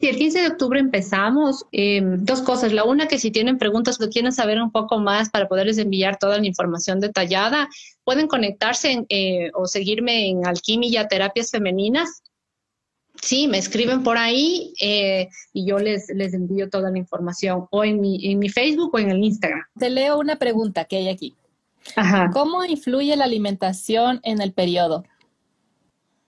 Sí, 0.00 0.08
el 0.08 0.16
15 0.16 0.40
de 0.40 0.48
octubre 0.48 0.80
empezamos. 0.80 1.66
Em, 1.72 2.24
dos 2.24 2.40
cosas. 2.40 2.72
La 2.72 2.84
una, 2.84 3.06
que 3.06 3.18
si 3.18 3.30
tienen 3.30 3.58
preguntas 3.58 4.00
o 4.00 4.08
quieren 4.08 4.32
saber 4.32 4.60
un 4.60 4.72
poco 4.72 4.98
más 4.98 5.28
para 5.28 5.46
poderles 5.46 5.76
enviar 5.76 6.18
toda 6.18 6.38
la 6.38 6.46
información 6.46 7.00
detallada, 7.00 7.68
pueden 8.02 8.26
conectarse 8.26 9.04
eh, 9.10 9.50
o 9.52 9.66
seguirme 9.66 10.28
en 10.28 10.46
Alquimia 10.46 11.06
Terapias 11.06 11.50
Femeninas. 11.50 12.22
Sí, 13.20 13.46
me 13.46 13.58
escriben 13.58 14.02
por 14.02 14.16
ahí 14.16 14.72
eh, 14.80 15.28
y 15.52 15.66
yo 15.66 15.78
les, 15.78 16.08
les 16.14 16.32
envío 16.32 16.70
toda 16.70 16.90
la 16.90 16.96
información 16.96 17.66
o 17.70 17.84
en 17.84 18.00
mi, 18.00 18.32
en 18.32 18.38
mi 18.38 18.48
Facebook 18.48 18.94
o 18.94 18.98
en 18.98 19.10
el 19.10 19.22
Instagram. 19.22 19.64
Te 19.78 19.90
leo 19.90 20.18
una 20.18 20.36
pregunta 20.36 20.86
que 20.86 20.96
hay 20.96 21.08
aquí. 21.10 21.36
¿Cómo 22.32 22.64
influye 22.64 23.16
la 23.16 23.24
alimentación 23.24 24.20
en 24.22 24.40
el 24.40 24.52
periodo? 24.52 25.04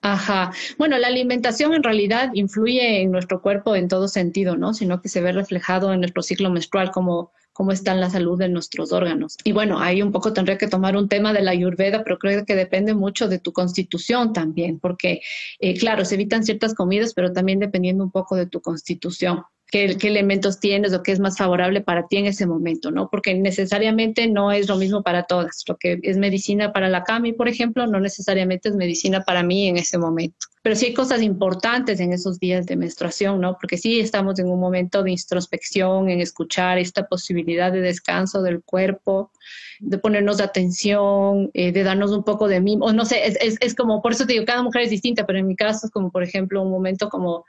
Ajá. 0.01 0.51
Bueno, 0.77 0.97
la 0.97 1.07
alimentación 1.07 1.73
en 1.73 1.81
realidad 1.81 2.31
influye 2.33 3.01
en 3.01 3.11
nuestro 3.11 3.41
cuerpo 3.41 3.73
en 3.75 3.87
todo 3.87 4.09
sentido, 4.09 4.57
¿no? 4.57 4.73
Sino 4.73 5.01
que 5.01 5.07
se 5.07 5.21
ve 5.21 5.31
reflejado 5.31 5.93
en 5.93 6.01
nuestro 6.01 6.21
ciclo 6.21 6.49
menstrual, 6.49 6.91
como 6.91 7.31
cómo 7.53 7.71
está 7.71 7.93
la 7.95 8.09
salud 8.09 8.37
de 8.37 8.49
nuestros 8.49 8.91
órganos. 8.91 9.37
Y 9.43 9.53
bueno, 9.53 9.79
ahí 9.79 10.01
un 10.01 10.11
poco 10.11 10.33
tendría 10.33 10.57
que 10.57 10.67
tomar 10.67 10.97
un 10.97 11.07
tema 11.07 11.31
de 11.31 11.41
la 11.41 11.51
ayurveda, 11.51 12.03
pero 12.03 12.17
creo 12.17 12.45
que 12.45 12.55
depende 12.55 12.93
mucho 12.93 13.29
de 13.29 13.39
tu 13.39 13.53
constitución 13.53 14.33
también, 14.33 14.79
porque, 14.79 15.21
eh, 15.59 15.77
claro, 15.77 16.03
se 16.03 16.15
evitan 16.15 16.43
ciertas 16.43 16.73
comidas, 16.73 17.13
pero 17.13 17.31
también 17.31 17.59
dependiendo 17.59 18.03
un 18.03 18.11
poco 18.11 18.35
de 18.35 18.47
tu 18.47 18.59
constitución 18.59 19.43
qué, 19.73 19.97
elementos 20.03 20.59
tienes 20.59 20.93
o 20.93 21.01
qué 21.01 21.11
es 21.11 21.19
más 21.19 21.35
favorable 21.35 21.81
para 21.81 22.07
ti 22.07 22.17
en 22.17 22.27
ese 22.27 22.45
momento, 22.45 22.91
¿no? 22.91 23.09
Porque 23.09 23.33
necesariamente 23.33 24.27
no 24.27 24.51
es 24.51 24.69
lo 24.69 24.77
mismo 24.77 25.01
para 25.01 25.23
todas. 25.23 25.63
Lo 25.67 25.77
que 25.77 25.99
es 26.03 26.17
medicina 26.17 26.71
para 26.71 26.89
la 26.89 27.03
CAMI, 27.03 27.33
por 27.33 27.47
ejemplo, 27.47 27.87
no 27.87 27.99
necesariamente 27.99 28.69
es 28.69 28.75
medicina 28.75 29.23
para 29.23 29.41
mí 29.41 29.67
en 29.67 29.77
ese 29.77 29.97
momento. 29.97 30.45
Pero 30.61 30.75
sí 30.75 30.85
hay 30.85 30.93
cosas 30.93 31.23
importantes 31.23 31.99
en 31.99 32.13
esos 32.13 32.39
días 32.39 32.67
de 32.67 32.75
menstruación, 32.75 33.41
¿no? 33.41 33.57
Porque 33.59 33.79
sí 33.79 33.99
estamos 33.99 34.37
en 34.37 34.47
un 34.47 34.59
momento 34.59 35.01
de 35.01 35.09
introspección, 35.09 36.07
en 36.07 36.21
escuchar 36.21 36.77
esta 36.77 37.07
posibilidad 37.07 37.71
de 37.71 37.81
descanso 37.81 38.43
del 38.43 38.61
cuerpo, 38.61 39.31
de 39.79 39.97
ponernos 39.97 40.39
atención, 40.39 41.49
eh, 41.55 41.71
de 41.71 41.81
darnos 41.81 42.11
un 42.11 42.23
poco 42.23 42.47
de 42.47 42.61
mimo. 42.61 42.93
No 42.93 43.05
sé, 43.05 43.21
es, 43.25 43.75
como, 43.75 44.03
por 44.03 44.11
eso 44.11 44.27
te 44.27 44.33
digo, 44.33 44.45
cada 44.45 44.61
mujer 44.61 44.83
es 44.83 44.91
distinta, 44.91 45.25
pero 45.25 45.39
en 45.39 45.47
mi 45.47 45.55
caso 45.55 45.87
es 45.87 45.91
como, 45.91 46.11
por 46.11 46.21
ejemplo, 46.21 46.61
un 46.61 46.69
momento 46.69 47.09
como 47.09 47.43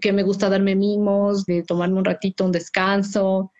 que 0.00 0.12
me 0.12 0.22
gusta 0.22 0.48
darme 0.48 0.74
mimos, 0.74 1.44
de 1.46 1.62
tomarme 1.62 1.98
un 1.98 2.04
ratito, 2.04 2.44
un 2.44 2.52
descanso. 2.52 3.52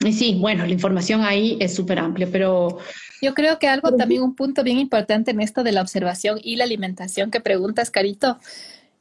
Y 0.00 0.12
sí, 0.12 0.38
bueno, 0.40 0.66
la 0.66 0.72
información 0.72 1.22
ahí 1.22 1.56
es 1.60 1.74
súper 1.74 1.98
amplia, 1.98 2.28
pero... 2.30 2.78
Yo 3.22 3.32
creo 3.32 3.58
que 3.58 3.68
algo 3.68 3.96
también, 3.96 4.22
un 4.22 4.34
punto 4.34 4.62
bien 4.62 4.78
importante 4.78 5.30
en 5.30 5.40
esto 5.40 5.62
de 5.62 5.72
la 5.72 5.80
observación 5.80 6.38
y 6.42 6.56
la 6.56 6.64
alimentación 6.64 7.30
que 7.30 7.40
preguntas, 7.40 7.90
Carito, 7.90 8.38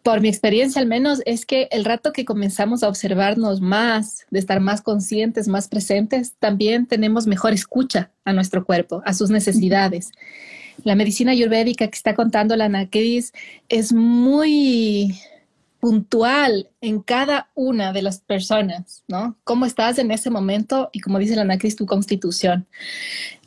por 0.01 0.21
mi 0.21 0.29
experiencia 0.29 0.81
al 0.81 0.87
menos, 0.87 1.21
es 1.25 1.45
que 1.45 1.67
el 1.71 1.83
rato 1.83 2.13
que 2.13 2.25
comenzamos 2.25 2.83
a 2.83 2.89
observarnos 2.89 3.59
más, 3.59 4.25
de 4.29 4.39
estar 4.39 4.59
más 4.59 4.81
conscientes, 4.81 5.47
más 5.47 5.67
presentes, 5.67 6.35
también 6.39 6.85
tenemos 6.85 7.25
mejor 7.25 7.53
escucha 7.53 8.11
a 8.23 8.33
nuestro 8.33 8.65
cuerpo, 8.65 9.01
a 9.05 9.13
sus 9.13 9.29
necesidades. 9.29 10.11
La 10.83 10.95
medicina 10.95 11.31
ayurvédica 11.31 11.87
que 11.87 11.95
está 11.95 12.15
contando 12.15 12.55
la 12.55 12.65
Anacris 12.65 13.33
es 13.69 13.93
muy 13.93 15.15
puntual 15.83 16.69
en 16.79 17.01
cada 17.01 17.51
una 17.55 17.91
de 17.91 18.01
las 18.01 18.21
personas, 18.21 19.03
¿no? 19.09 19.37
Cómo 19.43 19.65
estás 19.65 19.99
en 19.99 20.11
ese 20.11 20.29
momento 20.29 20.89
y 20.93 21.01
como 21.01 21.19
dice 21.19 21.35
la 21.35 21.41
Anacris, 21.41 21.75
tu 21.75 21.85
constitución. 21.85 22.65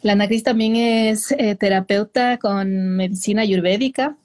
La 0.03 0.13
Anacris 0.13 0.43
también 0.43 0.77
es 0.77 1.33
eh, 1.33 1.55
terapeuta 1.55 2.37
con 2.37 2.91
medicina 2.91 3.41
ayurvédica 3.41 4.19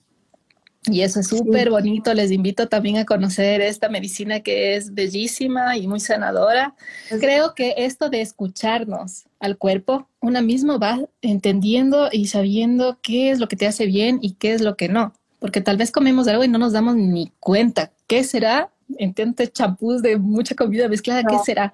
y 0.83 1.03
eso 1.03 1.21
es 1.21 1.27
súper 1.27 1.69
bonito. 1.69 2.13
Les 2.13 2.31
invito 2.31 2.67
también 2.67 2.97
a 2.97 3.05
conocer 3.05 3.61
esta 3.61 3.87
medicina 3.87 4.41
que 4.41 4.75
es 4.75 4.93
bellísima 4.93 5.77
y 5.77 5.87
muy 5.87 6.01
sanadora. 6.01 6.75
Creo 7.21 7.55
que 7.55 7.75
esto 7.77 8.09
de 8.09 8.19
escucharnos 8.19 9.23
al 9.39 9.57
cuerpo, 9.57 10.09
una 10.19 10.41
misma 10.41 10.77
va 10.77 10.99
entendiendo 11.21 12.09
y 12.11 12.27
sabiendo 12.27 12.99
qué 13.01 13.31
es 13.31 13.39
lo 13.39 13.47
que 13.47 13.55
te 13.55 13.67
hace 13.67 13.85
bien 13.85 14.19
y 14.21 14.33
qué 14.33 14.51
es 14.53 14.59
lo 14.59 14.75
que 14.75 14.89
no. 14.89 15.13
Porque 15.41 15.59
tal 15.59 15.75
vez 15.75 15.91
comemos 15.91 16.29
algo 16.29 16.45
y 16.45 16.47
no 16.47 16.59
nos 16.59 16.71
damos 16.71 16.95
ni 16.95 17.33
cuenta. 17.41 17.91
¿Qué 18.07 18.23
será? 18.23 18.71
Entiende 18.97 19.51
champús 19.51 20.01
de 20.01 20.17
mucha 20.17 20.55
comida 20.55 20.87
mezclada, 20.87 21.23
¿qué 21.23 21.37
será? 21.43 21.73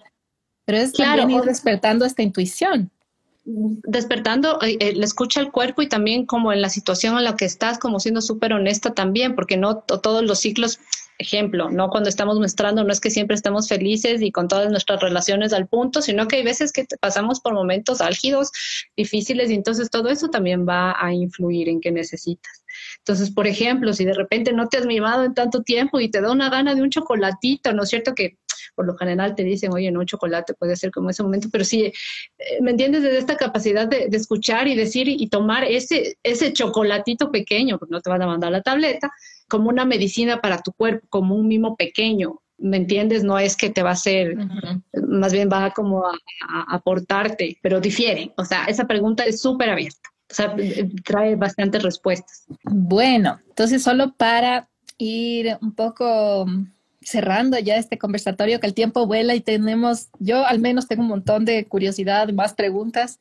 Pero 0.65 0.79
es 0.79 0.93
claro, 0.93 1.19
también 1.19 1.41
ir 1.41 1.45
despertando 1.45 2.05
esta 2.05 2.23
intuición 2.23 2.89
despertando 3.47 4.61
eh, 4.61 4.75
eh, 4.81 4.93
le 4.93 5.05
escucha 5.05 5.39
al 5.39 5.51
cuerpo 5.53 5.81
y 5.81 5.87
también 5.87 6.25
como 6.25 6.51
en 6.51 6.61
la 6.61 6.69
situación 6.69 7.17
en 7.17 7.23
la 7.23 7.37
que 7.37 7.45
estás, 7.45 7.79
como 7.79 7.99
siendo 8.01 8.21
súper 8.21 8.51
honesta 8.51 8.93
también, 8.93 9.35
porque 9.35 9.55
no 9.55 9.77
todos 9.77 10.21
los 10.23 10.39
ciclos, 10.39 10.79
ejemplo, 11.17 11.69
no 11.69 11.89
cuando 11.89 12.09
estamos 12.09 12.37
mostrando, 12.39 12.83
no 12.83 12.91
es 12.91 12.99
que 12.99 13.09
siempre 13.09 13.35
estemos 13.35 13.69
felices 13.69 14.21
y 14.21 14.33
con 14.33 14.49
todas 14.49 14.69
nuestras 14.69 14.99
relaciones 14.99 15.53
al 15.53 15.65
punto, 15.65 16.01
sino 16.01 16.27
que 16.27 16.35
hay 16.35 16.43
veces 16.43 16.73
que 16.73 16.85
pasamos 16.99 17.39
por 17.39 17.53
momentos 17.53 18.01
álgidos, 18.01 18.51
difíciles 18.97 19.49
y 19.49 19.53
entonces 19.53 19.89
todo 19.89 20.09
eso 20.09 20.27
también 20.27 20.67
va 20.67 20.93
a 20.99 21.13
influir 21.13 21.69
en 21.69 21.79
qué 21.79 21.91
necesitas. 21.91 22.65
Entonces, 23.07 23.33
por 23.33 23.47
ejemplo, 23.47 23.93
si 23.93 24.03
de 24.03 24.13
repente 24.13 24.51
no 24.51 24.67
te 24.67 24.77
has 24.77 24.85
mimado 24.85 25.23
en 25.23 25.33
tanto 25.33 25.63
tiempo 25.63 26.01
y 26.01 26.11
te 26.11 26.19
da 26.19 26.29
una 26.29 26.49
gana 26.49 26.75
de 26.75 26.81
un 26.81 26.89
chocolatito, 26.89 27.71
¿no 27.71 27.83
es 27.83 27.89
cierto? 27.89 28.13
Que 28.13 28.37
por 28.75 28.85
lo 28.85 28.97
general 28.97 29.33
te 29.33 29.45
dicen, 29.45 29.71
oye, 29.71 29.89
no, 29.91 30.03
chocolate 30.03 30.53
puede 30.55 30.75
ser 30.75 30.91
como 30.91 31.09
ese 31.09 31.23
momento, 31.23 31.47
pero 31.49 31.63
sí, 31.63 31.85
eh, 31.85 31.93
¿me 32.59 32.71
entiendes? 32.71 33.03
Desde 33.03 33.19
esta 33.19 33.37
capacidad 33.37 33.87
de, 33.87 34.09
escuchar 34.11 34.67
y 34.67 34.75
decir 34.75 35.07
y 35.07 35.29
tomar 35.29 35.63
ese, 35.63 36.17
ese 36.21 36.51
chocolatito 36.51 37.31
pequeño, 37.31 37.79
porque 37.79 37.93
no 37.93 38.01
te 38.01 38.09
van 38.09 38.23
a 38.23 38.27
mandar 38.27 38.51
la 38.51 38.61
tableta, 38.61 39.09
como 39.47 39.69
una 39.69 39.85
medicina 39.85 40.41
para 40.41 40.61
tu 40.61 40.73
cuerpo, 40.73 41.07
como 41.09 41.35
un 41.35 41.47
mimo 41.47 41.77
pequeño, 41.77 42.41
¿me 42.57 42.75
entiendes? 42.75 43.23
No 43.23 43.39
es 43.39 43.55
que 43.55 43.69
te 43.69 43.83
va 43.83 43.91
a 43.91 43.93
hacer, 43.93 44.35
más 45.07 45.31
bien 45.31 45.47
va 45.49 45.71
como 45.71 46.05
a, 46.05 46.13
aportarte, 46.67 47.57
pero 47.61 47.79
difiere. 47.79 48.33
O 48.35 48.43
sea, 48.43 48.65
esa 48.65 48.85
pregunta 48.85 49.23
es 49.23 49.39
súper 49.39 49.69
abierta. 49.69 50.09
O 50.29 50.33
sea, 50.33 50.55
trae 51.05 51.35
bastantes 51.35 51.83
respuestas. 51.83 52.45
Bueno, 52.63 53.39
entonces 53.47 53.81
solo 53.83 54.13
para 54.13 54.67
ir 54.97 55.57
un 55.61 55.73
poco 55.73 56.45
cerrando 57.01 57.57
ya 57.57 57.77
este 57.77 57.97
conversatorio, 57.97 58.59
que 58.59 58.67
el 58.67 58.73
tiempo 58.73 59.07
vuela 59.07 59.33
y 59.33 59.39
tenemos, 59.39 60.09
yo 60.19 60.45
al 60.45 60.59
menos 60.59 60.87
tengo 60.87 61.03
un 61.03 61.07
montón 61.07 61.45
de 61.45 61.65
curiosidad, 61.65 62.27
más 62.33 62.53
preguntas, 62.53 63.19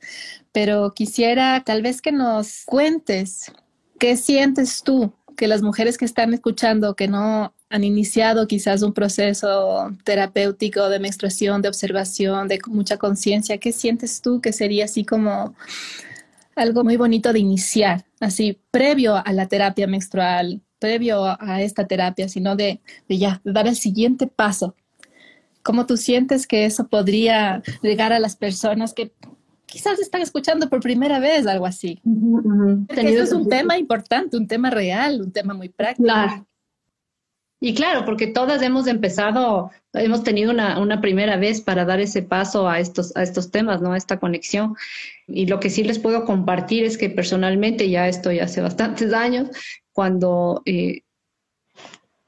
pero 0.50 0.92
quisiera 0.92 1.62
tal 1.64 1.82
vez 1.82 2.02
que 2.02 2.10
nos 2.10 2.64
cuentes 2.64 3.52
qué 4.00 4.16
sientes 4.16 4.82
tú, 4.82 5.12
que 5.36 5.46
las 5.46 5.62
mujeres 5.62 5.98
que 5.98 6.04
están 6.04 6.34
escuchando, 6.34 6.96
que 6.96 7.06
no 7.06 7.54
han 7.68 7.84
iniciado 7.84 8.48
quizás 8.48 8.82
un 8.82 8.92
proceso 8.92 9.92
terapéutico 10.02 10.88
de 10.88 10.98
menstruación, 10.98 11.62
de 11.62 11.68
observación, 11.68 12.48
de 12.48 12.58
mucha 12.66 12.96
conciencia, 12.96 13.58
¿qué 13.58 13.70
sientes 13.70 14.20
tú 14.20 14.40
que 14.40 14.52
sería 14.52 14.86
así 14.86 15.04
como 15.04 15.54
algo 16.56 16.82
muy 16.82 16.96
bonito 16.96 17.32
de 17.32 17.38
iniciar, 17.38 18.06
así 18.18 18.60
previo 18.70 19.14
a 19.14 19.32
la 19.32 19.46
terapia 19.46 19.86
menstrual, 19.86 20.62
previo 20.78 21.24
a, 21.24 21.62
esta 21.62 21.86
terapia, 21.86 22.28
sino 22.28 22.56
de, 22.56 22.80
ya, 23.08 23.40
dar 23.44 23.66
el 23.66 23.76
siguiente 23.76 24.26
paso. 24.26 24.74
¿Cómo 25.62 25.86
tú 25.86 25.96
sientes 25.96 26.46
que 26.46 26.64
eso 26.64 26.88
podría 26.88 27.62
llegar 27.82 28.12
a 28.12 28.18
las 28.18 28.36
personas 28.36 28.94
que 28.94 29.12
quizás 29.66 29.98
están 29.98 30.22
escuchando 30.22 30.68
por 30.68 30.80
primera 30.80 31.18
vez, 31.18 31.46
algo 31.46 31.66
así? 31.66 32.00
Eso 32.88 33.22
es 33.22 33.32
un 33.32 33.48
tema 33.48 33.76
importante, 33.76 34.36
un 34.36 34.46
tema 34.46 34.70
real, 34.70 35.20
un 35.20 35.32
tema 35.32 35.54
muy 35.54 35.68
práctico. 35.68 36.08
Y 37.58 37.74
claro, 37.74 38.04
porque 38.04 38.26
todas 38.26 38.60
hemos 38.60 38.86
empezado, 38.86 39.70
hemos 39.94 40.22
tenido 40.22 40.50
una, 40.52 40.78
una, 40.78 41.00
primera 41.00 41.38
vez 41.38 41.62
para 41.62 41.86
dar 41.86 42.00
ese 42.00 42.22
paso 42.22 42.68
a 42.68 42.80
estos, 42.80 43.16
a 43.16 43.22
estos 43.22 43.50
temas, 43.50 43.80
¿no? 43.80 43.92
A 43.92 43.96
esta 43.96 44.18
conexión. 44.18 44.76
Y 45.26 45.46
lo 45.46 45.58
que 45.58 45.70
sí 45.70 45.82
les 45.82 45.98
puedo 45.98 46.26
compartir 46.26 46.84
es 46.84 46.98
que 46.98 47.08
personalmente, 47.08 47.88
ya 47.88 48.08
estoy 48.08 48.40
hace 48.40 48.60
bastantes 48.60 49.14
años, 49.14 49.48
cuando 49.92 50.62
eh, 50.66 51.00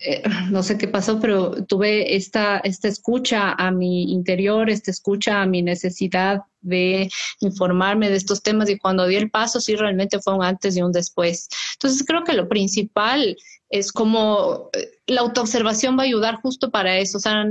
eh, 0.01 0.23
no 0.51 0.63
sé 0.63 0.79
qué 0.79 0.87
pasó, 0.87 1.19
pero 1.19 1.65
tuve 1.65 2.15
esta, 2.15 2.59
esta 2.59 2.87
escucha 2.87 3.53
a 3.53 3.71
mi 3.73 4.13
interior, 4.13 4.71
esta 4.71 4.91
escucha 4.93 5.43
a 5.43 5.47
mi 5.47 5.61
necesidad 5.61 6.43
de 6.61 7.11
informarme 7.41 8.09
de 8.09 8.17
estos 8.17 8.43
temas 8.43 8.71
y 8.71 8.79
cuando 8.79 9.07
di 9.07 9.17
el 9.17 9.31
paso 9.31 9.61
sí 9.61 9.75
realmente 9.75 10.21
fue 10.21 10.35
un 10.35 10.45
antes 10.45 10.77
y 10.77 10.83
un 10.83 10.93
después. 10.93 11.49
Entonces 11.75 12.05
creo 12.07 12.23
que 12.23 12.33
lo 12.33 12.49
principal 12.49 13.37
es 13.71 13.93
como 13.93 14.71
eh, 14.73 14.91
la 15.07 15.23
autoobservación 15.23 15.99
va 15.99 16.03
a 16.03 16.07
ayudar 16.07 16.41
justo 16.41 16.71
para 16.71 16.99
eso, 16.99 17.19
o 17.19 17.21
sea, 17.21 17.45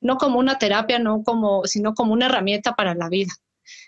no 0.00 0.16
como 0.16 0.38
una 0.38 0.58
terapia, 0.58 0.98
no 0.98 1.22
como, 1.22 1.66
sino 1.66 1.94
como 1.94 2.12
una 2.12 2.26
herramienta 2.26 2.74
para 2.74 2.94
la 2.94 3.08
vida. 3.08 3.32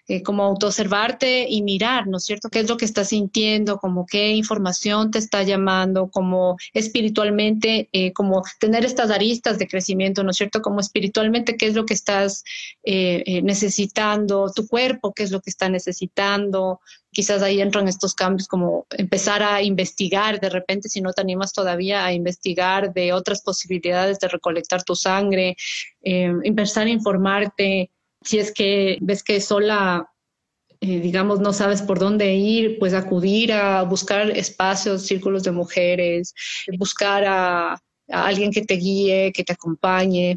Eh, 0.08 0.22
como 0.22 0.44
autoobservarte 0.44 1.46
y 1.48 1.62
mirar, 1.62 2.06
¿no 2.06 2.18
es 2.18 2.24
cierto? 2.24 2.48
¿Qué 2.48 2.60
es 2.60 2.68
lo 2.68 2.76
que 2.76 2.84
estás 2.84 3.08
sintiendo? 3.08 3.78
Como 3.78 4.06
qué 4.06 4.30
información 4.30 5.10
te 5.10 5.18
está 5.18 5.42
llamando, 5.42 6.10
como 6.10 6.56
espiritualmente, 6.72 7.88
eh, 7.92 8.12
como 8.12 8.42
tener 8.60 8.84
estas 8.84 9.10
aristas 9.10 9.58
de 9.58 9.66
crecimiento, 9.66 10.22
¿no 10.22 10.30
es 10.30 10.36
cierto? 10.36 10.62
Como 10.62 10.78
espiritualmente, 10.78 11.56
¿qué 11.56 11.66
es 11.66 11.74
lo 11.74 11.86
que 11.86 11.94
estás 11.94 12.44
eh, 12.84 13.42
necesitando? 13.42 14.52
Tu 14.54 14.68
cuerpo, 14.68 15.12
¿qué 15.12 15.24
es 15.24 15.32
lo 15.32 15.40
que 15.40 15.50
está 15.50 15.68
necesitando? 15.68 16.80
Quizás 17.16 17.40
ahí 17.40 17.62
entran 17.62 17.88
estos 17.88 18.14
cambios 18.14 18.46
como 18.46 18.86
empezar 18.90 19.42
a 19.42 19.62
investigar 19.62 20.38
de 20.38 20.50
repente, 20.50 20.90
si 20.90 21.00
no 21.00 21.14
te 21.14 21.22
animas 21.22 21.54
todavía 21.54 22.04
a 22.04 22.12
investigar 22.12 22.92
de 22.92 23.14
otras 23.14 23.40
posibilidades 23.40 24.18
de 24.18 24.28
recolectar 24.28 24.82
tu 24.82 24.94
sangre, 24.94 25.56
empezar 26.02 26.86
a 26.86 26.90
informarte 26.90 27.90
si 28.22 28.38
es 28.38 28.52
que 28.52 28.98
ves 29.00 29.22
que 29.22 29.40
sola, 29.40 30.12
eh, 30.82 31.00
digamos, 31.00 31.40
no 31.40 31.54
sabes 31.54 31.80
por 31.80 31.98
dónde 31.98 32.34
ir, 32.34 32.78
pues 32.78 32.92
acudir 32.92 33.50
a 33.54 33.82
buscar 33.84 34.28
espacios, 34.32 35.06
círculos 35.06 35.42
de 35.42 35.52
mujeres, 35.52 36.34
buscar 36.76 37.24
a 37.24 37.80
alguien 38.10 38.52
que 38.52 38.60
te 38.60 38.74
guíe, 38.74 39.32
que 39.32 39.42
te 39.42 39.54
acompañe. 39.54 40.36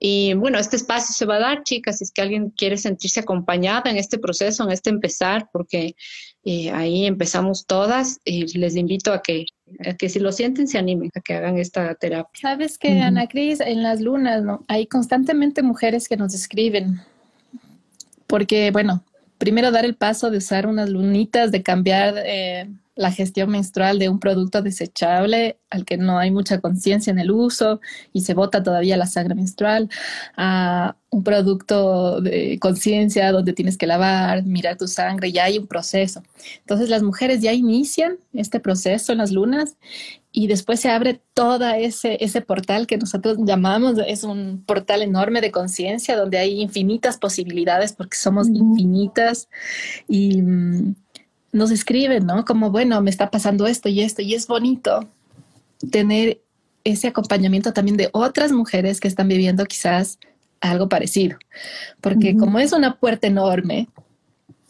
Y 0.00 0.34
bueno, 0.34 0.58
este 0.58 0.76
espacio 0.76 1.12
se 1.12 1.26
va 1.26 1.36
a 1.36 1.40
dar, 1.40 1.64
chicas, 1.64 1.98
si 1.98 2.04
es 2.04 2.12
que 2.12 2.22
alguien 2.22 2.50
quiere 2.50 2.76
sentirse 2.76 3.20
acompañada 3.20 3.90
en 3.90 3.96
este 3.96 4.18
proceso, 4.18 4.62
en 4.62 4.70
este 4.70 4.90
empezar, 4.90 5.48
porque 5.52 5.96
eh, 6.44 6.70
ahí 6.70 7.04
empezamos 7.06 7.66
todas 7.66 8.20
y 8.24 8.56
les 8.58 8.76
invito 8.76 9.12
a 9.12 9.22
que, 9.22 9.46
que 9.98 10.08
si 10.08 10.20
lo 10.20 10.30
sienten 10.30 10.68
se 10.68 10.78
animen 10.78 11.10
a 11.16 11.20
que 11.20 11.34
hagan 11.34 11.58
esta 11.58 11.92
terapia. 11.96 12.40
Sabes 12.40 12.78
que, 12.78 13.00
Ana 13.00 13.26
Cris, 13.26 13.58
en 13.60 13.82
las 13.82 14.00
lunas, 14.00 14.44
¿no? 14.44 14.64
Hay 14.68 14.86
constantemente 14.86 15.62
mujeres 15.62 16.08
que 16.08 16.16
nos 16.16 16.32
escriben, 16.32 17.00
porque 18.28 18.70
bueno, 18.70 19.04
primero 19.36 19.72
dar 19.72 19.84
el 19.84 19.96
paso 19.96 20.30
de 20.30 20.38
usar 20.38 20.66
unas 20.66 20.88
lunitas, 20.90 21.50
de 21.50 21.62
cambiar... 21.62 22.14
Eh, 22.24 22.68
la 22.98 23.12
gestión 23.12 23.50
menstrual 23.50 24.00
de 24.00 24.08
un 24.08 24.18
producto 24.18 24.60
desechable 24.60 25.56
al 25.70 25.84
que 25.84 25.96
no 25.96 26.18
hay 26.18 26.32
mucha 26.32 26.60
conciencia 26.60 27.12
en 27.12 27.20
el 27.20 27.30
uso 27.30 27.80
y 28.12 28.22
se 28.22 28.34
bota 28.34 28.60
todavía 28.64 28.96
la 28.96 29.06
sangre 29.06 29.36
menstrual, 29.36 29.88
a 30.36 30.96
un 31.10 31.22
producto 31.22 32.20
de 32.20 32.58
conciencia 32.58 33.30
donde 33.30 33.52
tienes 33.52 33.78
que 33.78 33.86
lavar, 33.86 34.44
mirar 34.44 34.76
tu 34.76 34.88
sangre, 34.88 35.30
ya 35.30 35.44
hay 35.44 35.58
un 35.58 35.68
proceso. 35.68 36.24
Entonces 36.58 36.88
las 36.88 37.04
mujeres 37.04 37.40
ya 37.40 37.52
inician 37.52 38.16
este 38.32 38.58
proceso 38.58 39.12
en 39.12 39.18
las 39.18 39.30
lunas 39.30 39.76
y 40.32 40.48
después 40.48 40.80
se 40.80 40.90
abre 40.90 41.20
todo 41.34 41.68
ese, 41.68 42.18
ese 42.20 42.40
portal 42.40 42.88
que 42.88 42.98
nosotros 42.98 43.38
llamamos, 43.40 43.94
es 44.08 44.24
un 44.24 44.64
portal 44.66 45.02
enorme 45.02 45.40
de 45.40 45.52
conciencia 45.52 46.16
donde 46.16 46.38
hay 46.38 46.60
infinitas 46.60 47.16
posibilidades 47.16 47.92
porque 47.92 48.16
somos 48.16 48.48
infinitas 48.48 49.48
y 50.08 50.42
mm, 50.42 50.94
nos 51.52 51.70
escriben, 51.70 52.26
¿no? 52.26 52.44
Como, 52.44 52.70
bueno, 52.70 53.00
me 53.00 53.10
está 53.10 53.30
pasando 53.30 53.66
esto 53.66 53.88
y 53.88 54.02
esto, 54.02 54.22
y 54.22 54.34
es 54.34 54.46
bonito 54.46 55.08
tener 55.90 56.40
ese 56.84 57.08
acompañamiento 57.08 57.72
también 57.72 57.96
de 57.96 58.10
otras 58.12 58.52
mujeres 58.52 59.00
que 59.00 59.08
están 59.08 59.28
viviendo 59.28 59.64
quizás 59.66 60.18
algo 60.60 60.88
parecido, 60.88 61.38
porque 62.00 62.36
como 62.36 62.58
es 62.58 62.72
una 62.72 62.98
puerta 62.98 63.26
enorme, 63.26 63.88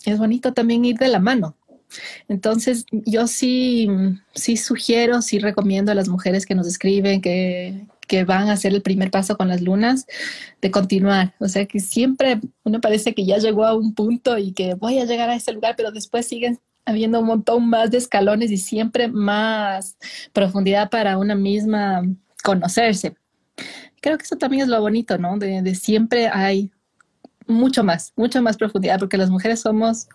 es 0.04 0.18
bonito 0.18 0.52
también 0.52 0.84
ir 0.84 0.96
de 0.98 1.08
la 1.08 1.18
mano, 1.18 1.56
Entonces, 2.28 2.84
yo 2.92 3.26
sí, 3.26 3.88
sí 4.34 4.56
sugiero, 4.56 5.22
sí 5.22 5.38
recomiendo 5.38 5.90
a 5.90 5.94
las 5.94 6.08
mujeres 6.08 6.44
que 6.44 6.54
nos 6.54 6.66
escriben, 6.66 7.22
que, 7.22 7.86
que 8.06 8.24
van 8.24 8.48
a 8.48 8.52
hacer 8.52 8.74
el 8.74 8.82
primer 8.82 9.10
paso 9.10 9.36
con 9.36 9.48
las 9.48 9.62
lunas, 9.62 10.06
de 10.60 10.70
continuar. 10.70 11.34
O 11.38 11.48
sea, 11.48 11.66
que 11.66 11.80
siempre 11.80 12.40
uno 12.64 12.80
parece 12.80 13.14
que 13.14 13.24
ya 13.24 13.38
llegó 13.38 13.64
a 13.64 13.74
un 13.74 13.94
punto 13.94 14.36
y 14.38 14.52
que 14.52 14.74
voy 14.74 14.98
a 14.98 15.06
llegar 15.06 15.30
a 15.30 15.36
ese 15.36 15.52
lugar, 15.52 15.74
pero 15.76 15.92
después 15.92 16.26
siguen 16.26 16.58
habiendo 16.88 17.20
un 17.20 17.26
montón 17.26 17.68
más 17.68 17.90
de 17.90 17.98
escalones 17.98 18.50
y 18.50 18.56
siempre 18.56 19.08
más 19.08 19.96
profundidad 20.32 20.90
para 20.90 21.18
una 21.18 21.34
misma 21.34 22.02
conocerse. 22.42 23.14
Creo 24.00 24.16
que 24.16 24.24
eso 24.24 24.36
también 24.36 24.62
es 24.62 24.68
lo 24.68 24.80
bonito, 24.80 25.18
¿no? 25.18 25.36
De, 25.38 25.62
de 25.62 25.74
siempre 25.74 26.28
hay 26.28 26.70
mucho 27.46 27.84
más, 27.84 28.12
mucho 28.16 28.40
más 28.42 28.56
profundidad, 28.56 28.98
porque 28.98 29.16
las 29.16 29.30
mujeres 29.30 29.60
somos 29.60 30.08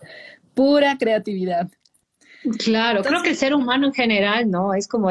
pura 0.54 0.98
creatividad. 0.98 1.70
Claro, 2.60 3.04
creo 3.04 3.22
que 3.24 3.30
el 3.30 3.38
ser 3.38 3.54
humano 3.54 3.88
en 3.88 3.94
general, 3.94 4.50
¿no? 4.50 4.74
Es 4.74 4.88
como, 4.88 5.10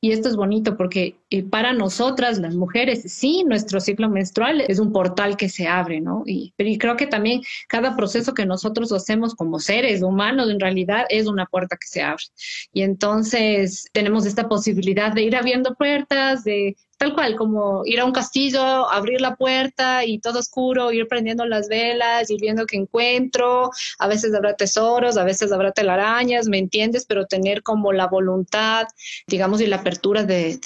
y 0.00 0.12
esto 0.12 0.28
es 0.28 0.36
bonito 0.36 0.76
porque 0.76 1.16
eh, 1.30 1.42
para 1.42 1.72
nosotras, 1.72 2.38
las 2.38 2.54
mujeres, 2.54 3.02
sí, 3.06 3.42
nuestro 3.44 3.80
ciclo 3.80 4.10
menstrual 4.10 4.60
es 4.60 4.78
un 4.78 4.92
portal 4.92 5.36
que 5.36 5.48
se 5.48 5.66
abre, 5.66 6.00
¿no? 6.00 6.22
Y, 6.26 6.52
pero 6.56 6.68
y 6.68 6.76
creo 6.76 6.96
que 6.96 7.06
también 7.06 7.40
cada 7.68 7.96
proceso 7.96 8.34
que 8.34 8.44
nosotros 8.44 8.92
hacemos 8.92 9.34
como 9.34 9.58
seres 9.60 10.02
humanos, 10.02 10.50
en 10.50 10.60
realidad 10.60 11.06
es 11.08 11.26
una 11.26 11.46
puerta 11.46 11.76
que 11.76 11.86
se 11.86 12.02
abre. 12.02 12.24
Y 12.72 12.82
entonces 12.82 13.88
tenemos 13.92 14.26
esta 14.26 14.48
posibilidad 14.48 15.12
de 15.12 15.22
ir 15.22 15.36
abriendo 15.36 15.74
puertas, 15.74 16.44
de 16.44 16.76
tal 17.04 17.14
cual, 17.14 17.36
como 17.36 17.82
ir 17.84 18.00
a 18.00 18.04
un 18.04 18.12
castillo, 18.12 18.62
abrir 18.90 19.20
la 19.20 19.36
puerta 19.36 20.04
y 20.04 20.20
todo 20.20 20.38
oscuro, 20.38 20.90
ir 20.90 21.06
prendiendo 21.06 21.44
las 21.44 21.68
velas, 21.68 22.30
ir 22.30 22.40
viendo 22.40 22.64
qué 22.64 22.76
encuentro, 22.78 23.70
a 23.98 24.08
veces 24.08 24.34
habrá 24.34 24.56
tesoros, 24.56 25.18
a 25.18 25.24
veces 25.24 25.52
habrá 25.52 25.72
telarañas, 25.72 26.48
¿me 26.48 26.58
entiendes? 26.58 27.04
Pero 27.06 27.26
tener 27.26 27.62
como 27.62 27.92
la 27.92 28.06
voluntad, 28.06 28.86
digamos, 29.26 29.60
y 29.60 29.66
la 29.66 29.76
apertura 29.76 30.24
de, 30.24 30.58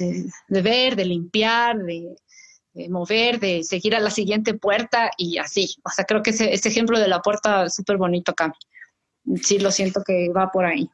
de, 0.49 0.63
ver, 0.63 0.95
de 0.95 1.05
limpiar, 1.07 1.79
de, 1.79 2.15
mover, 2.89 3.41
de 3.41 3.65
seguir 3.65 3.97
a 3.97 4.01
la 4.01 4.11
siguiente 4.11 4.55
puerta 4.55 5.11
y 5.17 5.39
así. 5.39 5.75
O 5.85 5.91
sea, 5.91 6.05
creo 6.05 6.23
que 6.23 6.31
ese, 6.31 6.55
ese 6.55 6.69
ejemplo 6.69 7.01
de 7.01 7.09
la 7.09 7.21
puerta 7.21 7.65
es 7.65 7.75
súper 7.75 7.97
bonito 7.97 8.31
acá. 8.31 8.53
Sí, 9.43 9.59
lo 9.59 9.73
siento 9.73 10.03
que 10.07 10.29
va 10.31 10.53
por 10.53 10.65
ahí. 10.65 10.89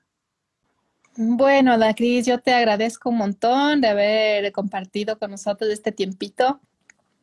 Bueno, 1.16 1.79
Da 1.79 1.94
Cris, 1.94 2.27
yo 2.27 2.40
te 2.40 2.53
agradezco 2.53 3.11
un 3.11 3.18
montón 3.18 3.81
de 3.81 3.87
haber 3.87 4.50
compartido 4.50 5.16
con 5.16 5.31
nosotros 5.31 5.70
este 5.70 5.92
tiempito 5.92 6.61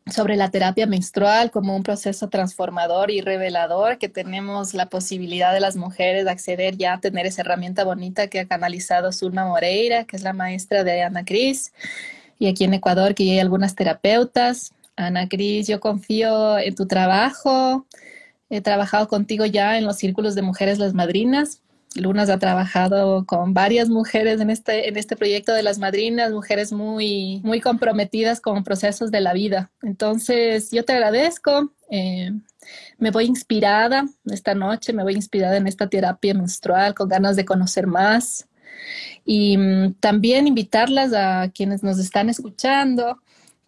sobre 0.09 0.37
la 0.37 0.49
terapia 0.49 0.87
menstrual 0.87 1.51
como 1.51 1.75
un 1.75 1.83
proceso 1.83 2.29
transformador 2.29 3.11
y 3.11 3.19
revelador 3.19 3.97
que 3.97 4.07
tenemos 4.07 4.73
la 4.73 4.85
posibilidad 4.85 5.53
de 5.53 5.59
las 5.59 5.75
mujeres 5.75 6.23
de 6.23 6.31
acceder 6.31 6.77
ya 6.77 6.93
a 6.93 6.99
tener 7.01 7.25
esa 7.25 7.41
herramienta 7.41 7.83
bonita 7.83 8.27
que 8.27 8.39
ha 8.39 8.47
canalizado 8.47 9.11
Zulma 9.11 9.45
Moreira, 9.45 10.05
que 10.05 10.15
es 10.15 10.23
la 10.23 10.31
maestra 10.31 10.85
de 10.85 11.03
Ana 11.03 11.25
Cris, 11.25 11.73
y 12.39 12.47
aquí 12.47 12.63
en 12.63 12.73
Ecuador 12.73 13.13
que 13.13 13.23
hay 13.23 13.39
algunas 13.39 13.75
terapeutas. 13.75 14.73
Ana 14.95 15.27
Cris, 15.27 15.67
yo 15.67 15.81
confío 15.81 16.57
en 16.59 16.75
tu 16.75 16.87
trabajo. 16.87 17.85
He 18.49 18.61
trabajado 18.61 19.09
contigo 19.09 19.45
ya 19.45 19.77
en 19.77 19.83
los 19.83 19.97
círculos 19.97 20.33
de 20.33 20.43
mujeres 20.43 20.79
las 20.79 20.93
madrinas 20.93 21.61
Lunas 21.95 22.29
ha 22.29 22.39
trabajado 22.39 23.25
con 23.25 23.53
varias 23.53 23.89
mujeres 23.89 24.39
en 24.39 24.49
este, 24.49 24.87
en 24.87 24.97
este 24.97 25.17
proyecto 25.17 25.53
de 25.53 25.63
las 25.63 25.77
madrinas, 25.77 26.31
mujeres 26.31 26.71
muy, 26.71 27.41
muy 27.43 27.59
comprometidas 27.59 28.39
con 28.39 28.63
procesos 28.63 29.11
de 29.11 29.19
la 29.19 29.33
vida. 29.33 29.71
Entonces, 29.81 30.71
yo 30.71 30.85
te 30.85 30.93
agradezco. 30.93 31.73
Eh, 31.89 32.31
me 32.97 33.11
voy 33.11 33.25
inspirada 33.25 34.05
esta 34.25 34.55
noche, 34.55 34.93
me 34.93 35.03
voy 35.03 35.15
inspirada 35.15 35.57
en 35.57 35.67
esta 35.67 35.89
terapia 35.89 36.33
menstrual, 36.33 36.93
con 36.93 37.09
ganas 37.09 37.35
de 37.35 37.43
conocer 37.43 37.87
más. 37.87 38.47
Y 39.25 39.57
mm, 39.57 39.95
también 39.99 40.47
invitarlas 40.47 41.13
a 41.13 41.51
quienes 41.53 41.83
nos 41.83 41.99
están 41.99 42.29
escuchando, 42.29 43.19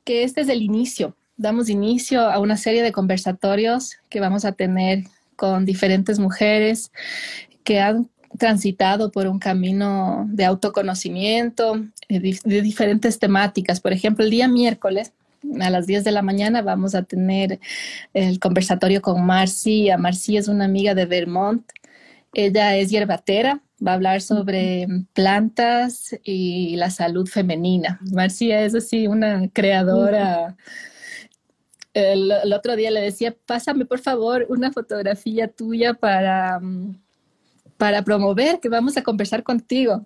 que 0.05 0.23
este 0.23 0.41
es 0.41 0.49
el 0.49 0.61
inicio. 0.61 1.15
Damos 1.35 1.67
inicio 1.67 2.21
a 2.21 2.39
una 2.39 2.55
serie 2.55 2.83
de 2.83 2.93
conversatorios 2.93 3.97
que 4.09 4.21
vamos 4.21 4.45
a 4.45 4.53
tener 4.53 5.03
con 5.35 5.65
diferentes 5.65 6.19
mujeres 6.19 6.91
que 7.63 7.79
han 7.79 8.09
transitado 8.37 9.11
por 9.11 9.27
un 9.27 9.39
camino 9.39 10.25
de 10.29 10.45
autoconocimiento, 10.45 11.83
eh, 12.09 12.19
de, 12.19 12.61
diferentes 12.61 13.19
temáticas. 13.19 13.79
Por 13.79 13.93
ejemplo, 13.93 14.23
el 14.23 14.31
día 14.31 14.47
miércoles 14.47 15.13
a 15.59 15.69
las 15.69 15.87
10 15.87 16.03
de 16.03 16.11
la 16.11 16.21
mañana 16.21 16.61
vamos 16.61 16.95
a 16.95 17.03
tener 17.03 17.59
el 18.13 18.39
conversatorio 18.39 19.01
con 19.01 19.25
Marcia. 19.25 19.97
Marcia 19.97 20.39
es 20.39 20.47
una 20.47 20.65
amiga 20.65 20.95
de 20.95 21.05
Vermont. 21.05 21.69
Ella 22.33 22.75
es 22.77 22.89
hierbatera, 22.89 23.61
va 23.85 23.91
a 23.91 23.95
hablar 23.95 24.21
sobre 24.21 24.87
plantas 25.13 26.17
y 26.23 26.75
la 26.77 26.89
salud 26.89 27.27
femenina. 27.27 27.99
Marcia 28.11 28.63
es 28.63 28.73
así 28.73 29.07
una 29.07 29.47
creadora. 29.49 30.55
El, 31.93 32.31
el, 32.31 32.53
otro 32.53 32.75
día 32.75 32.89
le 32.89 33.01
decía, 33.01 33.35
pásame 33.45 33.85
por 33.85 33.99
favor 33.99 34.47
una 34.49 34.71
fotografía 34.71 35.47
tuya 35.47 35.93
para, 35.93 36.59
mm, 36.59 37.02
para 37.83 38.01
promover 38.01 38.61
que 38.61 38.69
vamos 38.69 38.95
a 38.95 39.03
conversar 39.03 39.43
contigo. 39.43 40.05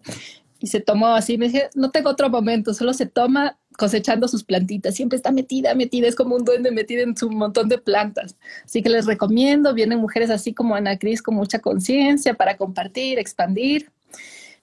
Y 0.58 0.66
se 0.66 0.80
tomó 0.80 1.10
así, 1.10 1.38
me 1.38 1.46
dije, 1.46 1.70
no 1.76 1.92
tengo 1.92 2.10
otro 2.10 2.28
momento, 2.28 2.74
solo 2.74 2.92
se 2.92 3.06
toma 3.06 3.60
cosechando 3.78 4.28
sus 4.28 4.44
plantitas, 4.44 4.96
siempre 4.96 5.16
está 5.16 5.32
metida, 5.32 5.76
metida, 5.76 6.08
es 6.08 6.16
como 6.16 6.36
un 6.36 6.44
duende 6.44 6.72
metido 6.72 7.04
en 7.04 7.16
su 7.16 7.30
montón 7.30 7.70
de 7.70 7.78
plantas. 7.78 8.36
Así 8.66 8.82
que 8.82 8.90
les 8.90 9.06
recomiendo, 9.06 9.76
vienen 9.76 10.00
mujeres 10.00 10.32
así 10.32 10.56
como 10.56 10.74
Ana 10.74 10.98
Cris 10.98 11.22
con 11.22 11.36
mucha 11.36 11.60
conciencia 11.60 12.34
para 12.34 12.58
compartir, 12.58 13.20
expandir. 13.20 13.92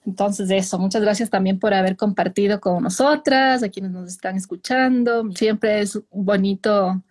Entonces 0.05 0.49
eso, 0.51 0.77
muchas 0.77 1.01
gracias 1.01 1.29
también 1.29 1.57
por 1.57 1.73
haber 1.73 1.95
compartido 1.95 2.59
con 2.59 2.83
nosotras, 2.83 3.63
a 3.63 3.69
quienes 3.69 3.91
nos 3.93 4.09
están 4.09 4.35
escuchando. 4.35 5.31
Siempre 5.31 5.79
es 5.79 6.01
bonito 6.11 7.01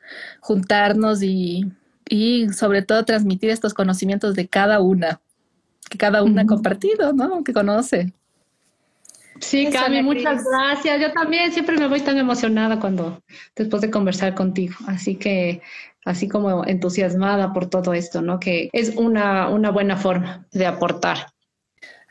juntarnos 0.40 1.22
y, 1.22 1.72
y 2.10 2.50
sobre 2.50 2.82
todo 2.82 3.06
transmitir 3.06 3.48
estos 3.48 3.72
conocimientos 3.72 4.34
de 4.34 4.48
cada 4.48 4.80
una 4.80 5.22
que 5.88 5.98
cada 5.98 6.22
una 6.22 6.42
ha 6.42 6.46
compartido, 6.46 7.12
¿no? 7.12 7.44
Que 7.44 7.52
conoce. 7.52 8.12
Sí, 9.40 9.68
Cami, 9.70 10.02
muchas 10.02 10.44
gracias. 10.44 11.00
Yo 11.00 11.12
también 11.12 11.52
siempre 11.52 11.76
me 11.76 11.88
voy 11.88 12.00
tan 12.00 12.18
emocionada 12.18 12.78
cuando 12.78 13.22
después 13.56 13.82
de 13.82 13.90
conversar 13.90 14.34
contigo. 14.34 14.74
Así 14.86 15.16
que, 15.16 15.60
así 16.04 16.28
como 16.28 16.64
entusiasmada 16.64 17.52
por 17.52 17.68
todo 17.68 17.94
esto, 17.94 18.22
¿no? 18.22 18.38
Que 18.38 18.70
es 18.72 18.94
una, 18.96 19.48
una 19.48 19.70
buena 19.70 19.96
forma 19.96 20.46
de 20.52 20.66
aportar. 20.66 21.26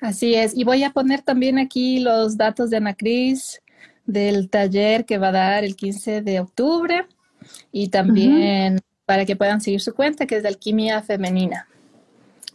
Así 0.02 0.36
es. 0.36 0.56
Y 0.56 0.66
voy 0.66 0.84
a 0.84 0.92
poner 0.92 1.22
también 1.22 1.58
aquí 1.58 2.00
los 2.00 2.38
datos 2.38 2.70
de 2.70 2.78
Ana 2.78 2.94
Cris 2.94 3.62
del 4.06 4.50
taller 4.50 5.06
que 5.06 5.18
va 5.18 5.30
a 5.30 5.32
dar 5.32 5.64
el 5.64 5.78
15 5.78 6.22
de 6.22 6.42
octubre 6.42 7.08
y 7.72 7.88
también 7.88 8.82
para 9.06 9.26
que 9.26 9.38
puedan 9.38 9.62
seguir 9.62 9.80
su 9.80 9.94
cuenta, 9.94 10.26
que 10.26 10.38
es 10.38 10.44
de 10.44 10.50
Alquimia 10.50 11.02
Femenina. 11.02 11.68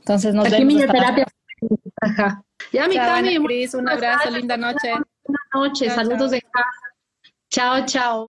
Entonces 0.09 0.35
nos 0.35 0.47
Aquí 0.47 0.65
vemos. 0.65 0.87
terapia. 0.91 1.27
Ajá. 2.01 2.43
Ya, 2.73 2.89
mi 2.89 2.97
Cami. 2.97 3.37
un 3.75 3.89
abrazo, 3.91 4.31
linda 4.31 4.57
noche. 4.57 4.95
Buenas 5.25 5.47
noches, 5.53 5.95
saludos 5.95 6.31
de 6.31 6.41
casa. 6.41 6.71
Chao, 7.51 7.85
chao. 7.85 8.27